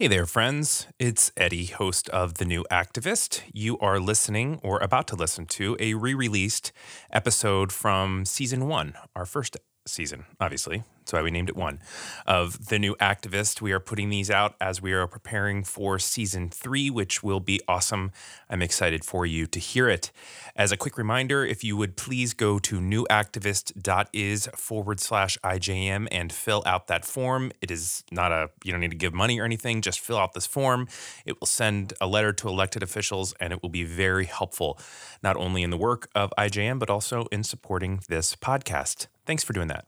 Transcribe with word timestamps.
Hey 0.00 0.08
there, 0.08 0.26
friends. 0.26 0.88
It's 0.98 1.30
Eddie, 1.36 1.66
host 1.66 2.08
of 2.08 2.34
The 2.34 2.44
New 2.44 2.64
Activist. 2.68 3.42
You 3.52 3.78
are 3.78 4.00
listening 4.00 4.58
or 4.60 4.80
about 4.80 5.06
to 5.06 5.14
listen 5.14 5.46
to 5.46 5.76
a 5.78 5.94
re 5.94 6.14
released 6.14 6.72
episode 7.12 7.70
from 7.70 8.24
season 8.24 8.66
one, 8.66 8.94
our 9.14 9.24
first 9.24 9.56
season, 9.86 10.24
obviously. 10.40 10.84
That's 11.04 11.12
why 11.12 11.22
we 11.22 11.30
named 11.30 11.50
it 11.50 11.56
one 11.56 11.80
of 12.26 12.68
The 12.68 12.78
New 12.78 12.94
Activist. 12.96 13.60
We 13.60 13.72
are 13.72 13.80
putting 13.80 14.08
these 14.08 14.30
out 14.30 14.54
as 14.58 14.80
we 14.80 14.94
are 14.94 15.06
preparing 15.06 15.62
for 15.62 15.98
season 15.98 16.48
three, 16.48 16.88
which 16.88 17.22
will 17.22 17.40
be 17.40 17.60
awesome. 17.68 18.10
I'm 18.48 18.62
excited 18.62 19.04
for 19.04 19.26
you 19.26 19.46
to 19.46 19.60
hear 19.60 19.90
it. 19.90 20.10
As 20.56 20.72
a 20.72 20.78
quick 20.78 20.96
reminder, 20.96 21.44
if 21.44 21.62
you 21.62 21.76
would 21.76 21.98
please 21.98 22.32
go 22.32 22.58
to 22.60 22.80
newactivist.is 22.80 24.48
forward 24.56 24.98
slash 24.98 25.36
IJM 25.44 26.08
and 26.10 26.32
fill 26.32 26.62
out 26.64 26.86
that 26.86 27.04
form. 27.04 27.52
It 27.60 27.70
is 27.70 28.02
not 28.10 28.32
a, 28.32 28.48
you 28.64 28.72
don't 28.72 28.80
need 28.80 28.92
to 28.92 28.96
give 28.96 29.12
money 29.12 29.38
or 29.38 29.44
anything, 29.44 29.82
just 29.82 30.00
fill 30.00 30.16
out 30.16 30.32
this 30.32 30.46
form. 30.46 30.88
It 31.26 31.38
will 31.38 31.46
send 31.46 31.92
a 32.00 32.06
letter 32.06 32.32
to 32.32 32.48
elected 32.48 32.82
officials 32.82 33.34
and 33.40 33.52
it 33.52 33.62
will 33.62 33.68
be 33.68 33.84
very 33.84 34.24
helpful, 34.24 34.78
not 35.22 35.36
only 35.36 35.62
in 35.62 35.68
the 35.68 35.76
work 35.76 36.08
of 36.14 36.32
IJM, 36.38 36.78
but 36.78 36.88
also 36.88 37.26
in 37.30 37.44
supporting 37.44 38.00
this 38.08 38.34
podcast. 38.36 39.08
Thanks 39.26 39.42
for 39.42 39.52
doing 39.52 39.68
that. 39.68 39.86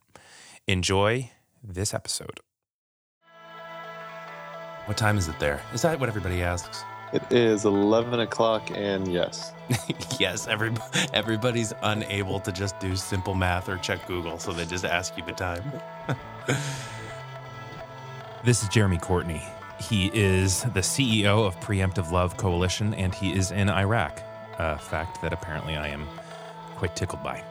Enjoy 0.66 1.30
this 1.62 1.92
episode. 1.92 2.40
What 4.86 4.96
time 4.96 5.18
is 5.18 5.28
it 5.28 5.38
there? 5.38 5.60
Is 5.74 5.82
that 5.82 5.98
what 5.98 6.08
everybody 6.08 6.42
asks? 6.42 6.84
It 7.12 7.22
is 7.30 7.64
11 7.64 8.18
o'clock, 8.20 8.70
and 8.74 9.06
yes. 9.12 9.52
yes, 10.18 10.48
every, 10.48 10.72
everybody's 11.12 11.72
unable 11.82 12.40
to 12.40 12.50
just 12.50 12.78
do 12.80 12.96
simple 12.96 13.34
math 13.34 13.68
or 13.68 13.76
check 13.78 14.06
Google, 14.06 14.38
so 14.38 14.52
they 14.52 14.64
just 14.64 14.84
ask 14.84 15.16
you 15.16 15.24
the 15.24 15.32
time. 15.32 15.62
this 18.44 18.62
is 18.62 18.68
Jeremy 18.68 18.98
Courtney. 18.98 19.42
He 19.80 20.10
is 20.14 20.62
the 20.62 20.80
CEO 20.80 21.46
of 21.46 21.58
Preemptive 21.60 22.10
Love 22.10 22.36
Coalition, 22.36 22.94
and 22.94 23.14
he 23.14 23.32
is 23.32 23.50
in 23.50 23.68
Iraq, 23.68 24.20
a 24.58 24.78
fact 24.78 25.20
that 25.22 25.32
apparently 25.32 25.76
I 25.76 25.88
am 25.88 26.06
quite 26.76 26.96
tickled 26.96 27.22
by. 27.22 27.44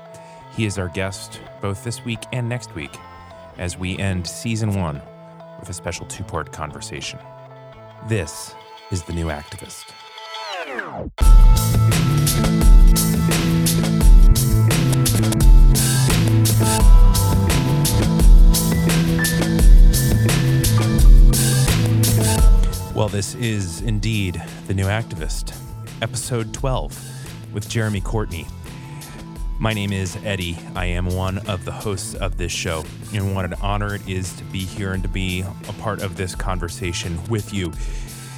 He 0.55 0.65
is 0.65 0.77
our 0.77 0.87
guest 0.87 1.41
both 1.61 1.83
this 1.83 2.05
week 2.05 2.23
and 2.31 2.47
next 2.47 2.73
week 2.75 2.95
as 3.57 3.77
we 3.77 3.97
end 3.97 4.25
season 4.25 4.73
one 4.73 5.01
with 5.59 5.69
a 5.69 5.73
special 5.73 6.05
two 6.05 6.23
part 6.23 6.53
conversation. 6.53 7.19
This 8.07 8.55
is 8.89 9.03
The 9.03 9.11
New 9.11 9.25
Activist. 9.25 9.91
Well, 22.95 23.09
this 23.09 23.35
is 23.35 23.81
indeed 23.81 24.41
The 24.67 24.73
New 24.73 24.85
Activist, 24.85 25.53
episode 26.01 26.53
12, 26.53 27.51
with 27.53 27.67
Jeremy 27.67 27.99
Courtney. 27.99 28.47
My 29.57 29.73
name 29.73 29.93
is 29.93 30.17
Eddie. 30.23 30.57
I 30.75 30.85
am 30.85 31.07
one 31.07 31.37
of 31.47 31.63
the 31.63 31.71
hosts 31.71 32.13
of 32.13 32.37
this 32.37 32.51
show, 32.51 32.83
and 33.13 33.33
what 33.33 33.45
an 33.45 33.53
honor 33.61 33.95
it 33.95 34.07
is 34.07 34.33
to 34.33 34.43
be 34.45 34.59
here 34.59 34.91
and 34.91 35.01
to 35.01 35.09
be 35.09 35.41
a 35.41 35.73
part 35.79 36.01
of 36.01 36.17
this 36.17 36.35
conversation 36.35 37.17
with 37.29 37.53
you. 37.53 37.71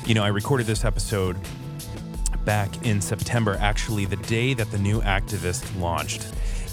You 0.05 0.13
know, 0.13 0.23
I 0.23 0.27
recorded 0.27 0.67
this 0.67 0.85
episode 0.85 1.35
back 2.45 2.85
in 2.85 3.01
September, 3.01 3.57
actually, 3.59 4.05
the 4.05 4.15
day 4.15 4.53
that 4.53 4.69
the 4.69 4.77
new 4.77 5.01
activist 5.01 5.65
launched, 5.81 6.27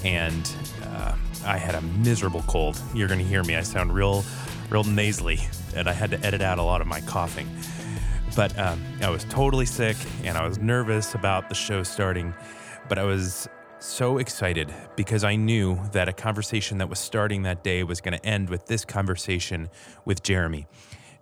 and 0.05 0.49
uh, 0.85 1.17
I 1.47 1.57
had 1.57 1.75
a 1.75 1.81
miserable 1.81 2.45
cold. 2.47 2.79
You're 2.95 3.09
going 3.09 3.21
to 3.21 3.27
hear 3.27 3.43
me. 3.45 3.57
I 3.57 3.63
sound 3.63 3.95
real, 3.95 4.25
real 4.69 4.85
nasally, 4.85 5.41
and 5.75 5.89
I 5.89 5.95
had 5.95 6.11
to 6.11 6.21
edit 6.25 6.43
out 6.43 6.59
a 6.59 6.63
lot 6.63 6.83
of 6.83 6.87
my 6.87 7.01
coughing. 7.01 7.49
But 8.37 8.57
um, 8.59 8.85
I 9.01 9.09
was 9.09 9.25
totally 9.25 9.67
sick, 9.67 9.97
and 10.23 10.37
I 10.37 10.47
was 10.47 10.59
nervous 10.59 11.15
about 11.15 11.49
the 11.49 11.55
show 11.55 11.83
starting. 11.83 12.35
But 12.89 12.99
I 12.99 13.05
was 13.05 13.49
so 13.85 14.17
excited 14.19 14.73
because 14.97 15.25
I 15.25 15.37
knew 15.37 15.79
that 15.93 16.09
a 16.09 16.13
conversation 16.13 16.79
that 16.79 16.89
was 16.89 16.99
starting 16.99 17.43
that 17.43 17.63
day 17.63 17.85
was 17.85 18.01
going 18.01 18.19
to 18.19 18.27
end 18.27 18.49
with 18.49 18.67
this 18.67 18.85
conversation 18.85 19.69
with 20.07 20.23
Jeremy. 20.23 20.67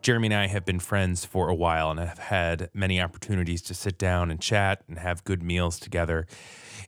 Jeremy 0.00 0.28
and 0.28 0.34
I 0.34 0.46
have 0.46 0.64
been 0.64 0.78
friends 0.78 1.24
for 1.24 1.48
a 1.48 1.54
while 1.54 1.90
and 1.90 1.98
have 1.98 2.18
had 2.18 2.70
many 2.72 3.00
opportunities 3.00 3.62
to 3.62 3.74
sit 3.74 3.98
down 3.98 4.30
and 4.30 4.40
chat 4.40 4.82
and 4.88 4.98
have 4.98 5.24
good 5.24 5.42
meals 5.42 5.78
together. 5.78 6.26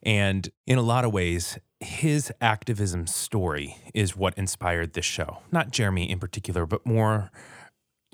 And 0.02 0.48
in 0.66 0.78
a 0.78 0.82
lot 0.82 1.04
of 1.04 1.12
ways, 1.12 1.58
his 1.80 2.32
activism 2.40 3.06
story 3.06 3.76
is 3.92 4.16
what 4.16 4.34
inspired 4.38 4.94
this 4.94 5.04
show. 5.04 5.38
Not 5.50 5.70
Jeremy 5.70 6.08
in 6.08 6.18
particular, 6.18 6.66
but 6.66 6.86
more 6.86 7.30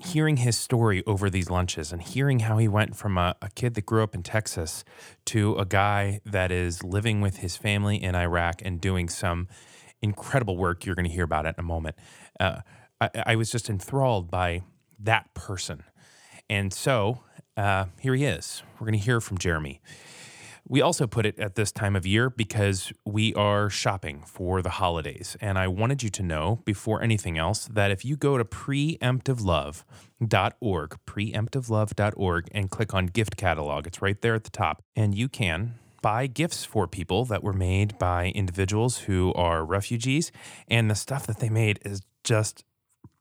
hearing 0.03 0.37
his 0.37 0.57
story 0.57 1.03
over 1.05 1.29
these 1.29 1.49
lunches 1.49 1.91
and 1.91 2.01
hearing 2.01 2.39
how 2.39 2.57
he 2.57 2.67
went 2.67 2.95
from 2.95 3.17
a, 3.17 3.35
a, 3.41 3.49
kid 3.49 3.75
that 3.75 3.85
grew 3.85 4.03
up 4.03 4.15
in 4.15 4.23
Texas 4.23 4.83
to 5.25 5.55
a 5.55 5.65
guy 5.65 6.19
that 6.25 6.51
is 6.51 6.83
living 6.83 7.21
with 7.21 7.37
his 7.37 7.55
family 7.55 8.01
in 8.01 8.15
Iraq 8.15 8.61
and 8.63 8.81
doing 8.81 9.07
some 9.07 9.47
incredible 10.01 10.57
work. 10.57 10.85
You're 10.85 10.95
going 10.95 11.05
to 11.05 11.11
hear 11.11 11.23
about 11.23 11.45
it 11.45 11.55
in 11.57 11.63
a 11.63 11.67
moment. 11.67 11.95
Uh, 12.39 12.61
I, 12.99 13.09
I, 13.27 13.35
was 13.35 13.51
just 13.51 13.69
enthralled 13.69 14.31
by 14.31 14.63
that 14.99 15.31
person. 15.35 15.83
And 16.49 16.73
so 16.73 17.23
uh, 17.55 17.85
here 17.99 18.15
he 18.15 18.25
is. 18.25 18.63
We're 18.79 18.85
going 18.85 18.99
to 18.99 19.05
hear 19.05 19.21
from 19.21 19.37
Jeremy. 19.37 19.81
We 20.71 20.79
also 20.79 21.05
put 21.05 21.25
it 21.25 21.37
at 21.37 21.55
this 21.55 21.73
time 21.73 21.97
of 21.97 22.05
year 22.05 22.29
because 22.29 22.93
we 23.03 23.33
are 23.33 23.69
shopping 23.69 24.23
for 24.25 24.61
the 24.61 24.69
holidays. 24.69 25.35
And 25.41 25.59
I 25.59 25.67
wanted 25.67 26.01
you 26.01 26.09
to 26.11 26.23
know, 26.23 26.61
before 26.63 27.03
anything 27.03 27.37
else, 27.37 27.67
that 27.73 27.91
if 27.91 28.05
you 28.05 28.15
go 28.15 28.37
to 28.37 28.45
preemptivelove.org, 28.45 30.97
preemptivelove.org, 31.05 32.49
and 32.53 32.71
click 32.71 32.93
on 32.93 33.07
gift 33.07 33.35
catalog, 33.35 33.85
it's 33.85 34.01
right 34.01 34.21
there 34.21 34.33
at 34.33 34.45
the 34.45 34.49
top, 34.49 34.81
and 34.95 35.13
you 35.13 35.27
can 35.27 35.73
buy 36.01 36.27
gifts 36.27 36.63
for 36.63 36.87
people 36.87 37.25
that 37.25 37.43
were 37.43 37.51
made 37.51 37.99
by 37.99 38.29
individuals 38.29 38.99
who 38.99 39.33
are 39.33 39.65
refugees. 39.65 40.31
And 40.69 40.89
the 40.89 40.95
stuff 40.95 41.27
that 41.27 41.39
they 41.39 41.49
made 41.49 41.79
is 41.83 42.01
just 42.23 42.63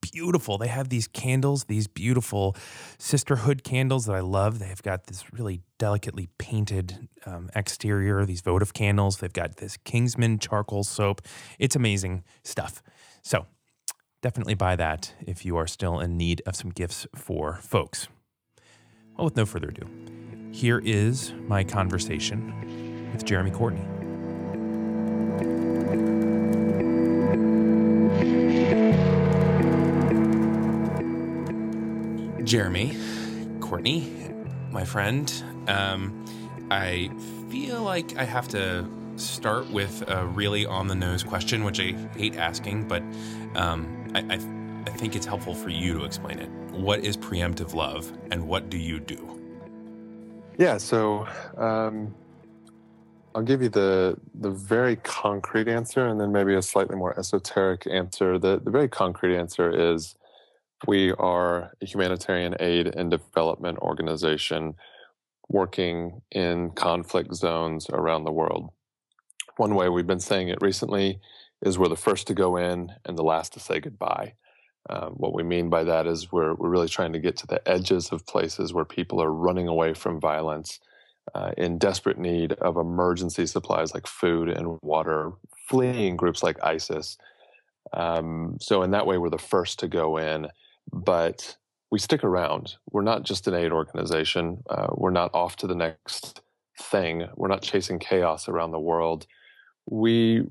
beautiful. 0.00 0.58
They 0.58 0.68
have 0.68 0.88
these 0.88 1.08
candles, 1.08 1.64
these 1.64 1.86
beautiful 1.86 2.56
sisterhood 2.98 3.62
candles 3.64 4.06
that 4.06 4.14
I 4.14 4.20
love. 4.20 4.58
They've 4.58 4.82
got 4.82 5.06
this 5.06 5.32
really 5.32 5.62
delicately 5.78 6.28
painted 6.38 7.08
um, 7.26 7.50
exterior, 7.54 8.24
these 8.24 8.40
votive 8.40 8.74
candles. 8.74 9.18
They've 9.18 9.32
got 9.32 9.56
this 9.56 9.76
Kingsman 9.78 10.38
charcoal 10.38 10.84
soap. 10.84 11.22
It's 11.58 11.76
amazing 11.76 12.24
stuff. 12.42 12.82
So 13.22 13.46
definitely 14.22 14.54
buy 14.54 14.76
that 14.76 15.14
if 15.20 15.44
you 15.44 15.56
are 15.56 15.66
still 15.66 16.00
in 16.00 16.16
need 16.16 16.42
of 16.46 16.56
some 16.56 16.70
gifts 16.70 17.06
for 17.14 17.58
folks. 17.62 18.08
Well, 19.16 19.26
with 19.26 19.36
no 19.36 19.46
further 19.46 19.68
ado, 19.68 19.88
here 20.52 20.80
is 20.84 21.32
my 21.46 21.62
conversation 21.62 23.10
with 23.12 23.24
Jeremy 23.24 23.50
Courtney. 23.50 23.84
Jeremy, 32.50 32.96
Courtney, 33.60 34.12
my 34.72 34.84
friend. 34.84 35.32
Um, 35.68 36.24
I 36.68 37.08
feel 37.48 37.80
like 37.84 38.16
I 38.16 38.24
have 38.24 38.48
to 38.48 38.88
start 39.14 39.70
with 39.70 40.02
a 40.08 40.26
really 40.26 40.66
on 40.66 40.88
the 40.88 40.96
nose 40.96 41.22
question, 41.22 41.62
which 41.62 41.78
I 41.78 41.92
hate 42.16 42.34
asking, 42.34 42.88
but 42.88 43.04
um, 43.54 44.10
I, 44.16 44.34
I, 44.34 44.90
I 44.90 44.96
think 44.96 45.14
it's 45.14 45.26
helpful 45.26 45.54
for 45.54 45.68
you 45.68 45.96
to 45.96 46.04
explain 46.04 46.40
it. 46.40 46.50
What 46.72 47.04
is 47.04 47.16
preemptive 47.16 47.72
love 47.72 48.12
and 48.32 48.48
what 48.48 48.68
do 48.68 48.78
you 48.78 48.98
do? 48.98 49.40
Yeah, 50.58 50.78
so 50.78 51.28
um, 51.56 52.12
I'll 53.32 53.42
give 53.42 53.62
you 53.62 53.68
the 53.68 54.16
the 54.34 54.50
very 54.50 54.96
concrete 54.96 55.68
answer 55.68 56.08
and 56.08 56.20
then 56.20 56.32
maybe 56.32 56.56
a 56.56 56.62
slightly 56.62 56.96
more 56.96 57.16
esoteric 57.16 57.86
answer. 57.86 58.40
The 58.40 58.58
the 58.58 58.72
very 58.72 58.88
concrete 58.88 59.36
answer 59.36 59.70
is 59.70 60.16
we 60.86 61.12
are 61.12 61.72
a 61.82 61.86
humanitarian 61.86 62.54
aid 62.60 62.94
and 62.94 63.10
development 63.10 63.78
organization 63.78 64.74
working 65.48 66.22
in 66.30 66.70
conflict 66.70 67.34
zones 67.34 67.86
around 67.90 68.24
the 68.24 68.32
world. 68.32 68.70
One 69.56 69.74
way 69.74 69.88
we've 69.88 70.06
been 70.06 70.20
saying 70.20 70.48
it 70.48 70.62
recently 70.62 71.20
is 71.62 71.78
we're 71.78 71.88
the 71.88 71.96
first 71.96 72.26
to 72.28 72.34
go 72.34 72.56
in 72.56 72.92
and 73.04 73.18
the 73.18 73.22
last 73.22 73.52
to 73.54 73.60
say 73.60 73.80
goodbye. 73.80 74.34
Um, 74.88 75.12
what 75.12 75.34
we 75.34 75.42
mean 75.42 75.68
by 75.68 75.84
that 75.84 76.06
is 76.06 76.32
we're, 76.32 76.54
we're 76.54 76.70
really 76.70 76.88
trying 76.88 77.12
to 77.12 77.18
get 77.18 77.36
to 77.38 77.46
the 77.46 77.66
edges 77.68 78.08
of 78.08 78.26
places 78.26 78.72
where 78.72 78.86
people 78.86 79.22
are 79.22 79.32
running 79.32 79.68
away 79.68 79.92
from 79.92 80.20
violence, 80.20 80.80
uh, 81.34 81.52
in 81.56 81.78
desperate 81.78 82.18
need 82.18 82.52
of 82.54 82.76
emergency 82.76 83.46
supplies 83.46 83.94
like 83.94 84.06
food 84.06 84.48
and 84.48 84.78
water, 84.82 85.32
fleeing 85.68 86.16
groups 86.16 86.42
like 86.42 86.62
ISIS. 86.62 87.18
Um, 87.92 88.56
so, 88.60 88.82
in 88.82 88.90
that 88.92 89.06
way, 89.06 89.18
we're 89.18 89.30
the 89.30 89.38
first 89.38 89.78
to 89.80 89.88
go 89.88 90.16
in 90.16 90.48
but 90.92 91.56
we 91.90 91.98
stick 91.98 92.22
around. 92.22 92.76
We're 92.90 93.02
not 93.02 93.24
just 93.24 93.48
an 93.48 93.54
aid 93.54 93.72
organization. 93.72 94.62
Uh, 94.68 94.88
we're 94.92 95.10
not 95.10 95.34
off 95.34 95.56
to 95.56 95.66
the 95.66 95.74
next 95.74 96.40
thing. 96.78 97.26
We're 97.36 97.48
not 97.48 97.62
chasing 97.62 97.98
chaos 97.98 98.48
around 98.48 98.70
the 98.70 98.80
world. 98.80 99.26
We 99.86 100.44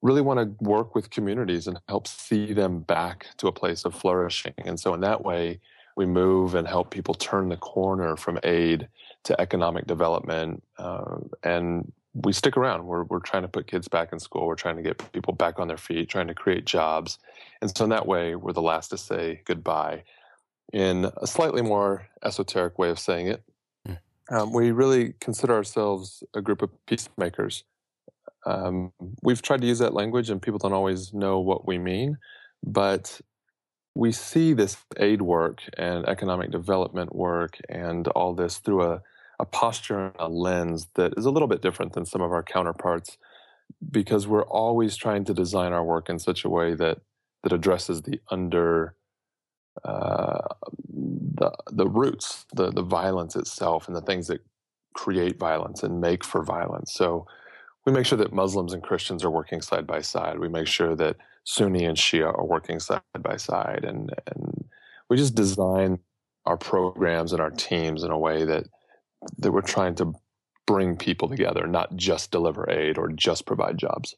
really 0.00 0.22
want 0.22 0.38
to 0.38 0.64
work 0.64 0.94
with 0.94 1.10
communities 1.10 1.66
and 1.66 1.78
help 1.88 2.06
see 2.06 2.52
them 2.52 2.80
back 2.80 3.26
to 3.38 3.48
a 3.48 3.52
place 3.52 3.84
of 3.84 3.94
flourishing. 3.94 4.54
And 4.64 4.78
so, 4.78 4.94
in 4.94 5.00
that 5.00 5.24
way, 5.24 5.60
we 5.96 6.06
move 6.06 6.54
and 6.54 6.66
help 6.66 6.90
people 6.90 7.14
turn 7.14 7.48
the 7.48 7.56
corner 7.56 8.16
from 8.16 8.38
aid 8.44 8.88
to 9.24 9.38
economic 9.40 9.86
development. 9.86 10.62
Uh, 10.78 11.16
and 11.42 11.92
we 12.14 12.32
stick 12.32 12.56
around. 12.56 12.86
We're, 12.86 13.04
we're 13.04 13.20
trying 13.20 13.42
to 13.42 13.48
put 13.48 13.66
kids 13.66 13.88
back 13.88 14.12
in 14.12 14.18
school. 14.18 14.46
We're 14.46 14.54
trying 14.54 14.76
to 14.76 14.82
get 14.82 15.12
people 15.12 15.34
back 15.34 15.58
on 15.58 15.68
their 15.68 15.76
feet, 15.76 16.08
trying 16.08 16.28
to 16.28 16.34
create 16.34 16.64
jobs. 16.64 17.18
And 17.60 17.74
so, 17.76 17.84
in 17.84 17.90
that 17.90 18.06
way, 18.06 18.34
we're 18.34 18.52
the 18.52 18.62
last 18.62 18.88
to 18.88 18.98
say 18.98 19.42
goodbye. 19.44 20.04
In 20.72 21.10
a 21.16 21.26
slightly 21.26 21.62
more 21.62 22.08
esoteric 22.22 22.78
way 22.78 22.90
of 22.90 22.98
saying 22.98 23.28
it, 23.28 23.42
mm. 23.86 23.98
um, 24.30 24.52
we 24.52 24.70
really 24.70 25.14
consider 25.20 25.54
ourselves 25.54 26.22
a 26.34 26.42
group 26.42 26.62
of 26.62 26.70
peacemakers. 26.86 27.64
Um, 28.46 28.92
we've 29.22 29.42
tried 29.42 29.60
to 29.62 29.66
use 29.66 29.78
that 29.78 29.94
language, 29.94 30.30
and 30.30 30.42
people 30.42 30.58
don't 30.58 30.72
always 30.72 31.14
know 31.14 31.40
what 31.40 31.66
we 31.66 31.78
mean. 31.78 32.18
But 32.64 33.20
we 33.94 34.12
see 34.12 34.52
this 34.52 34.76
aid 34.96 35.22
work 35.22 35.62
and 35.76 36.06
economic 36.08 36.50
development 36.50 37.14
work 37.14 37.58
and 37.68 38.06
all 38.08 38.34
this 38.34 38.58
through 38.58 38.82
a, 38.82 39.02
a 39.38 39.44
posture 39.44 40.06
and 40.06 40.14
a 40.18 40.28
lens 40.28 40.88
that 40.94 41.14
is 41.16 41.24
a 41.24 41.30
little 41.30 41.48
bit 41.48 41.62
different 41.62 41.92
than 41.92 42.04
some 42.04 42.20
of 42.20 42.32
our 42.32 42.42
counterparts 42.42 43.18
because 43.90 44.26
we're 44.26 44.46
always 44.46 44.96
trying 44.96 45.24
to 45.24 45.34
design 45.34 45.72
our 45.72 45.84
work 45.84 46.08
in 46.08 46.18
such 46.18 46.44
a 46.44 46.48
way 46.48 46.74
that 46.74 46.98
that 47.44 47.52
addresses 47.52 48.02
the 48.02 48.20
under 48.30 48.94
uh, 49.84 50.40
the 50.88 51.52
the 51.70 51.86
roots, 51.86 52.46
the 52.54 52.70
the 52.70 52.82
violence 52.82 53.36
itself, 53.36 53.86
and 53.86 53.96
the 53.96 54.00
things 54.00 54.26
that 54.26 54.40
create 54.94 55.38
violence 55.38 55.82
and 55.82 56.00
make 56.00 56.24
for 56.24 56.42
violence. 56.42 56.92
So 56.92 57.26
we 57.86 57.92
make 57.92 58.06
sure 58.06 58.18
that 58.18 58.32
Muslims 58.32 58.72
and 58.72 58.82
Christians 58.82 59.24
are 59.24 59.30
working 59.30 59.60
side 59.62 59.86
by 59.86 60.00
side. 60.00 60.38
We 60.38 60.48
make 60.48 60.66
sure 60.66 60.96
that 60.96 61.16
Sunni 61.44 61.84
and 61.84 61.96
Shia 61.96 62.36
are 62.36 62.44
working 62.44 62.80
side 62.80 63.02
by 63.20 63.36
side, 63.36 63.84
and 63.84 64.12
and 64.26 64.64
we 65.08 65.16
just 65.16 65.34
design 65.34 66.00
our 66.44 66.56
programs 66.56 67.32
and 67.32 67.40
our 67.40 67.50
teams 67.50 68.02
in 68.02 68.10
a 68.10 68.18
way 68.18 68.44
that 68.44 68.66
that 69.38 69.52
we're 69.52 69.60
trying 69.60 69.94
to 69.96 70.12
bring 70.66 70.96
people 70.96 71.28
together, 71.28 71.66
not 71.66 71.96
just 71.96 72.30
deliver 72.30 72.68
aid 72.70 72.98
or 72.98 73.08
just 73.08 73.46
provide 73.46 73.78
jobs. 73.78 74.14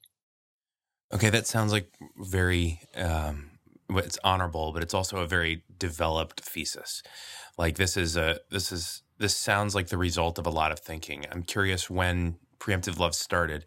Okay, 1.12 1.30
that 1.30 1.46
sounds 1.46 1.72
like 1.72 1.92
very 2.18 2.80
um, 2.96 3.50
it's 3.88 4.18
honorable, 4.22 4.72
but 4.72 4.82
it's 4.82 4.94
also 4.94 5.18
a 5.18 5.26
very 5.26 5.64
developed 5.78 6.40
thesis. 6.40 7.02
Like 7.58 7.76
this 7.76 7.96
is 7.96 8.16
a 8.16 8.40
this 8.50 8.72
is 8.72 9.02
this 9.18 9.36
sounds 9.36 9.74
like 9.74 9.88
the 9.88 9.98
result 9.98 10.38
of 10.38 10.46
a 10.46 10.50
lot 10.50 10.72
of 10.72 10.78
thinking. 10.78 11.26
I'm 11.30 11.42
curious 11.42 11.90
when 11.90 12.36
preemptive 12.58 12.98
love 12.98 13.14
started 13.14 13.64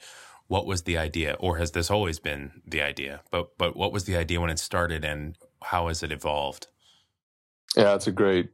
what 0.48 0.66
was 0.66 0.84
the 0.84 0.98
idea 0.98 1.36
or 1.40 1.58
has 1.58 1.72
this 1.72 1.90
always 1.90 2.20
been 2.20 2.52
the 2.66 2.82
idea 2.82 3.22
but 3.32 3.58
but 3.58 3.76
what 3.76 3.92
was 3.92 4.06
the 4.06 4.16
idea 4.16 4.40
when 4.40 4.52
it 4.52 4.60
started 4.60 5.04
and 5.04 5.36
how 5.64 5.88
has 5.88 6.04
it 6.04 6.12
evolved 6.12 6.68
yeah 7.76 7.96
it's 7.96 8.08
a 8.08 8.12
great 8.12 8.50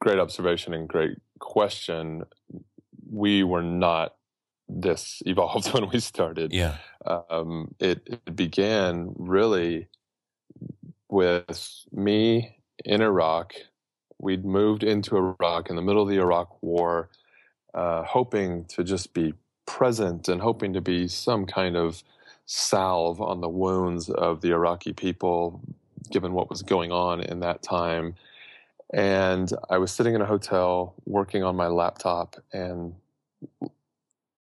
great 0.00 0.18
observation 0.18 0.72
and 0.72 0.88
great 0.88 1.18
question 1.44 2.24
we 3.10 3.44
were 3.44 3.62
not 3.62 4.14
this 4.68 5.22
evolved 5.26 5.72
when 5.72 5.88
we 5.90 6.00
started. 6.00 6.52
Yeah. 6.52 6.76
Um, 7.06 7.74
it, 7.78 8.02
it 8.06 8.36
began 8.36 9.12
really 9.16 9.88
with 11.08 11.84
me 11.92 12.58
in 12.84 13.02
iraq. 13.02 13.54
We'd 14.18 14.44
moved 14.44 14.82
into 14.82 15.16
iraq 15.16 15.70
in 15.70 15.76
the 15.76 15.82
middle 15.82 16.02
of 16.02 16.08
the 16.08 16.16
iraq 16.16 16.62
war 16.62 17.10
uh, 17.74 18.04
hoping 18.04 18.64
to 18.66 18.84
just 18.84 19.12
be 19.12 19.34
present 19.66 20.28
and 20.28 20.40
hoping 20.40 20.72
to 20.72 20.80
be 20.80 21.08
some 21.08 21.44
kind 21.44 21.76
of 21.76 22.02
salve 22.46 23.20
on 23.20 23.40
the 23.40 23.48
wounds 23.48 24.08
of 24.08 24.40
the 24.40 24.50
Iraqi 24.50 24.92
people, 24.92 25.60
given 26.10 26.32
what 26.32 26.50
was 26.50 26.62
going 26.62 26.92
on 26.92 27.20
in 27.20 27.40
that 27.40 27.62
time. 27.62 28.14
And 28.92 29.50
I 29.70 29.78
was 29.78 29.90
sitting 29.92 30.14
in 30.14 30.20
a 30.20 30.26
hotel 30.26 30.94
working 31.06 31.42
on 31.42 31.56
my 31.56 31.68
laptop, 31.68 32.36
and 32.52 32.94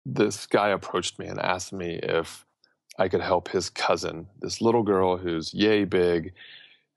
this 0.05 0.45
guy 0.47 0.69
approached 0.69 1.19
me 1.19 1.27
and 1.27 1.39
asked 1.39 1.73
me 1.73 1.99
if 2.01 2.45
I 2.97 3.09
could 3.09 3.21
help 3.21 3.49
his 3.49 3.69
cousin, 3.69 4.27
this 4.41 4.61
little 4.61 4.83
girl 4.83 5.17
who's 5.17 5.53
yay 5.53 5.85
big. 5.85 6.33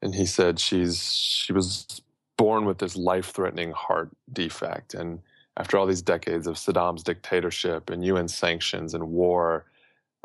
And 0.02 0.14
he 0.14 0.26
said 0.26 0.58
she's 0.58 1.02
she 1.02 1.52
was 1.52 2.02
born 2.37 2.64
with 2.64 2.79
this 2.79 2.96
life-threatening 2.96 3.73
heart 3.73 4.11
defect, 4.32 4.94
and 4.94 5.20
after 5.56 5.76
all 5.79 5.87
these 5.87 6.02
decades 6.02 6.46
of 6.46 6.56
Saddam's 6.56 7.02
dictatorship 7.02 7.90
and 7.90 8.05
UN 8.05 8.29
sanctions 8.29 8.94
and 8.94 9.08
war, 9.08 9.67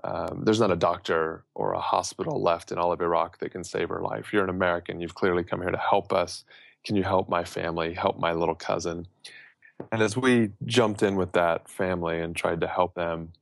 um, 0.03 0.43
there's 0.45 0.59
not 0.59 0.71
a 0.71 0.75
doctor 0.75 1.43
or 1.55 1.73
a 1.73 1.79
hospital 1.79 2.41
left 2.41 2.71
in 2.71 2.77
all 2.77 2.91
of 2.91 3.01
Iraq 3.01 3.39
that 3.39 3.51
can 3.51 3.63
save 3.63 3.89
her 3.89 4.01
life. 4.01 4.31
You're 4.31 4.43
an 4.43 4.49
American. 4.49 5.01
You've 5.01 5.15
clearly 5.15 5.43
come 5.43 5.61
here 5.61 5.71
to 5.71 5.77
help 5.77 6.13
us. 6.13 6.45
Can 6.87 6.95
you 6.95 7.03
help 7.03 7.27
my 7.27 7.43
family, 7.43 7.93
help 7.93 8.17
my 8.17 8.31
little 8.31 8.55
cousin? 8.55 9.07
And 9.91 10.01
as 10.01 10.15
we 10.15 10.51
jumped 10.65 11.03
in 11.03 11.17
with 11.17 11.33
that 11.33 11.67
family 11.67 12.21
and 12.21 12.33
tried 12.33 12.61
to 12.61 12.67
help 12.67 12.93
them, 12.93 13.33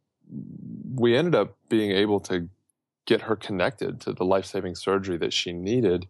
we 0.96 1.16
ended 1.16 1.36
up 1.36 1.56
being 1.70 1.92
able 1.92 2.20
to 2.22 2.50
get 3.06 3.22
her 3.22 3.36
connected 3.36 4.02
to 4.02 4.14
the 4.14 4.26
life 4.26 4.46
saving 4.46 4.74
surgery 4.74 5.18
that 5.18 5.32
she 5.32 5.54
needed 5.54 6.08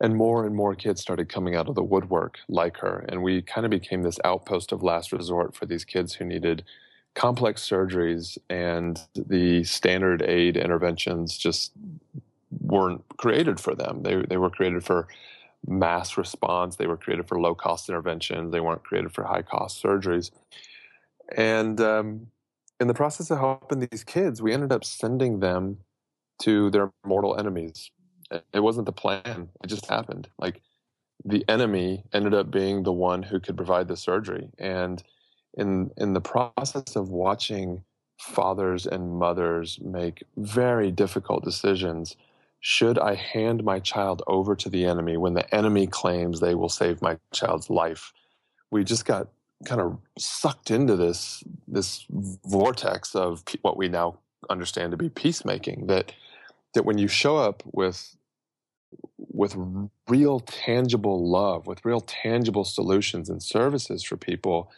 and 0.00 0.16
more 0.16 0.46
and 0.46 0.56
more 0.56 0.74
kids 0.74 1.02
started 1.02 1.28
coming 1.28 1.54
out 1.54 1.68
of 1.68 1.74
the 1.74 1.82
woodwork 1.82 2.38
like 2.48 2.78
her 2.78 3.04
and 3.10 3.22
we 3.22 3.42
kind 3.42 3.66
of 3.66 3.70
became 3.70 4.00
this 4.00 4.18
outpost 4.24 4.72
of 4.72 4.82
last 4.82 5.12
resort 5.12 5.54
for 5.54 5.66
these 5.66 5.84
kids 5.84 6.14
who 6.14 6.24
needed 6.24 6.64
complex 7.14 7.60
surgeries 7.68 8.38
and 8.48 9.02
the 9.14 9.62
standard 9.64 10.22
aid 10.22 10.56
interventions 10.56 11.36
just 11.36 11.72
weren't 12.62 13.04
created 13.18 13.60
for 13.60 13.74
them 13.74 14.02
they, 14.02 14.22
they 14.22 14.38
were 14.38 14.48
created 14.48 14.82
for 14.82 15.06
mass 15.66 16.16
response 16.16 16.76
they 16.76 16.86
were 16.86 16.96
created 16.96 17.28
for 17.28 17.40
low 17.40 17.54
cost 17.54 17.88
interventions 17.88 18.52
they 18.52 18.60
weren't 18.60 18.82
created 18.82 19.12
for 19.12 19.24
high 19.24 19.42
cost 19.42 19.82
surgeries 19.82 20.30
and 21.36 21.80
um, 21.80 22.26
in 22.80 22.88
the 22.88 22.94
process 22.94 23.30
of 23.30 23.38
helping 23.38 23.86
these 23.90 24.04
kids 24.04 24.40
we 24.40 24.52
ended 24.52 24.72
up 24.72 24.84
sending 24.84 25.40
them 25.40 25.78
to 26.38 26.70
their 26.70 26.90
mortal 27.04 27.38
enemies 27.38 27.90
it 28.52 28.60
wasn't 28.60 28.86
the 28.86 28.92
plan. 28.92 29.48
It 29.62 29.66
just 29.66 29.86
happened. 29.86 30.28
Like 30.38 30.60
the 31.24 31.44
enemy 31.48 32.04
ended 32.12 32.34
up 32.34 32.50
being 32.50 32.82
the 32.82 32.92
one 32.92 33.22
who 33.22 33.40
could 33.40 33.56
provide 33.56 33.88
the 33.88 33.96
surgery. 33.96 34.48
And 34.58 35.02
in 35.54 35.90
in 35.96 36.14
the 36.14 36.20
process 36.20 36.96
of 36.96 37.10
watching 37.10 37.82
fathers 38.18 38.86
and 38.86 39.18
mothers 39.18 39.78
make 39.80 40.22
very 40.36 40.90
difficult 40.90 41.44
decisions, 41.44 42.16
should 42.60 42.98
I 42.98 43.14
hand 43.14 43.64
my 43.64 43.80
child 43.80 44.22
over 44.26 44.54
to 44.56 44.68
the 44.68 44.84
enemy 44.84 45.16
when 45.16 45.34
the 45.34 45.54
enemy 45.54 45.86
claims 45.86 46.40
they 46.40 46.54
will 46.54 46.68
save 46.68 47.00
my 47.00 47.18
child's 47.32 47.70
life? 47.70 48.12
We 48.70 48.84
just 48.84 49.04
got 49.04 49.28
kind 49.64 49.80
of 49.80 49.98
sucked 50.18 50.70
into 50.70 50.96
this 50.96 51.44
this 51.68 52.06
vortex 52.10 53.14
of 53.14 53.42
what 53.62 53.76
we 53.76 53.88
now 53.88 54.18
understand 54.48 54.90
to 54.90 54.96
be 54.96 55.08
peacemaking 55.10 55.86
that 55.86 56.12
that 56.74 56.84
when 56.84 56.98
you 56.98 57.08
show 57.08 57.36
up 57.36 57.62
with 57.72 58.16
with 59.16 59.56
real 60.08 60.40
tangible 60.40 61.30
love, 61.30 61.66
with 61.66 61.84
real 61.84 62.00
tangible 62.00 62.64
solutions 62.64 63.30
and 63.30 63.42
services 63.42 64.02
for 64.02 64.16
people, 64.16 64.70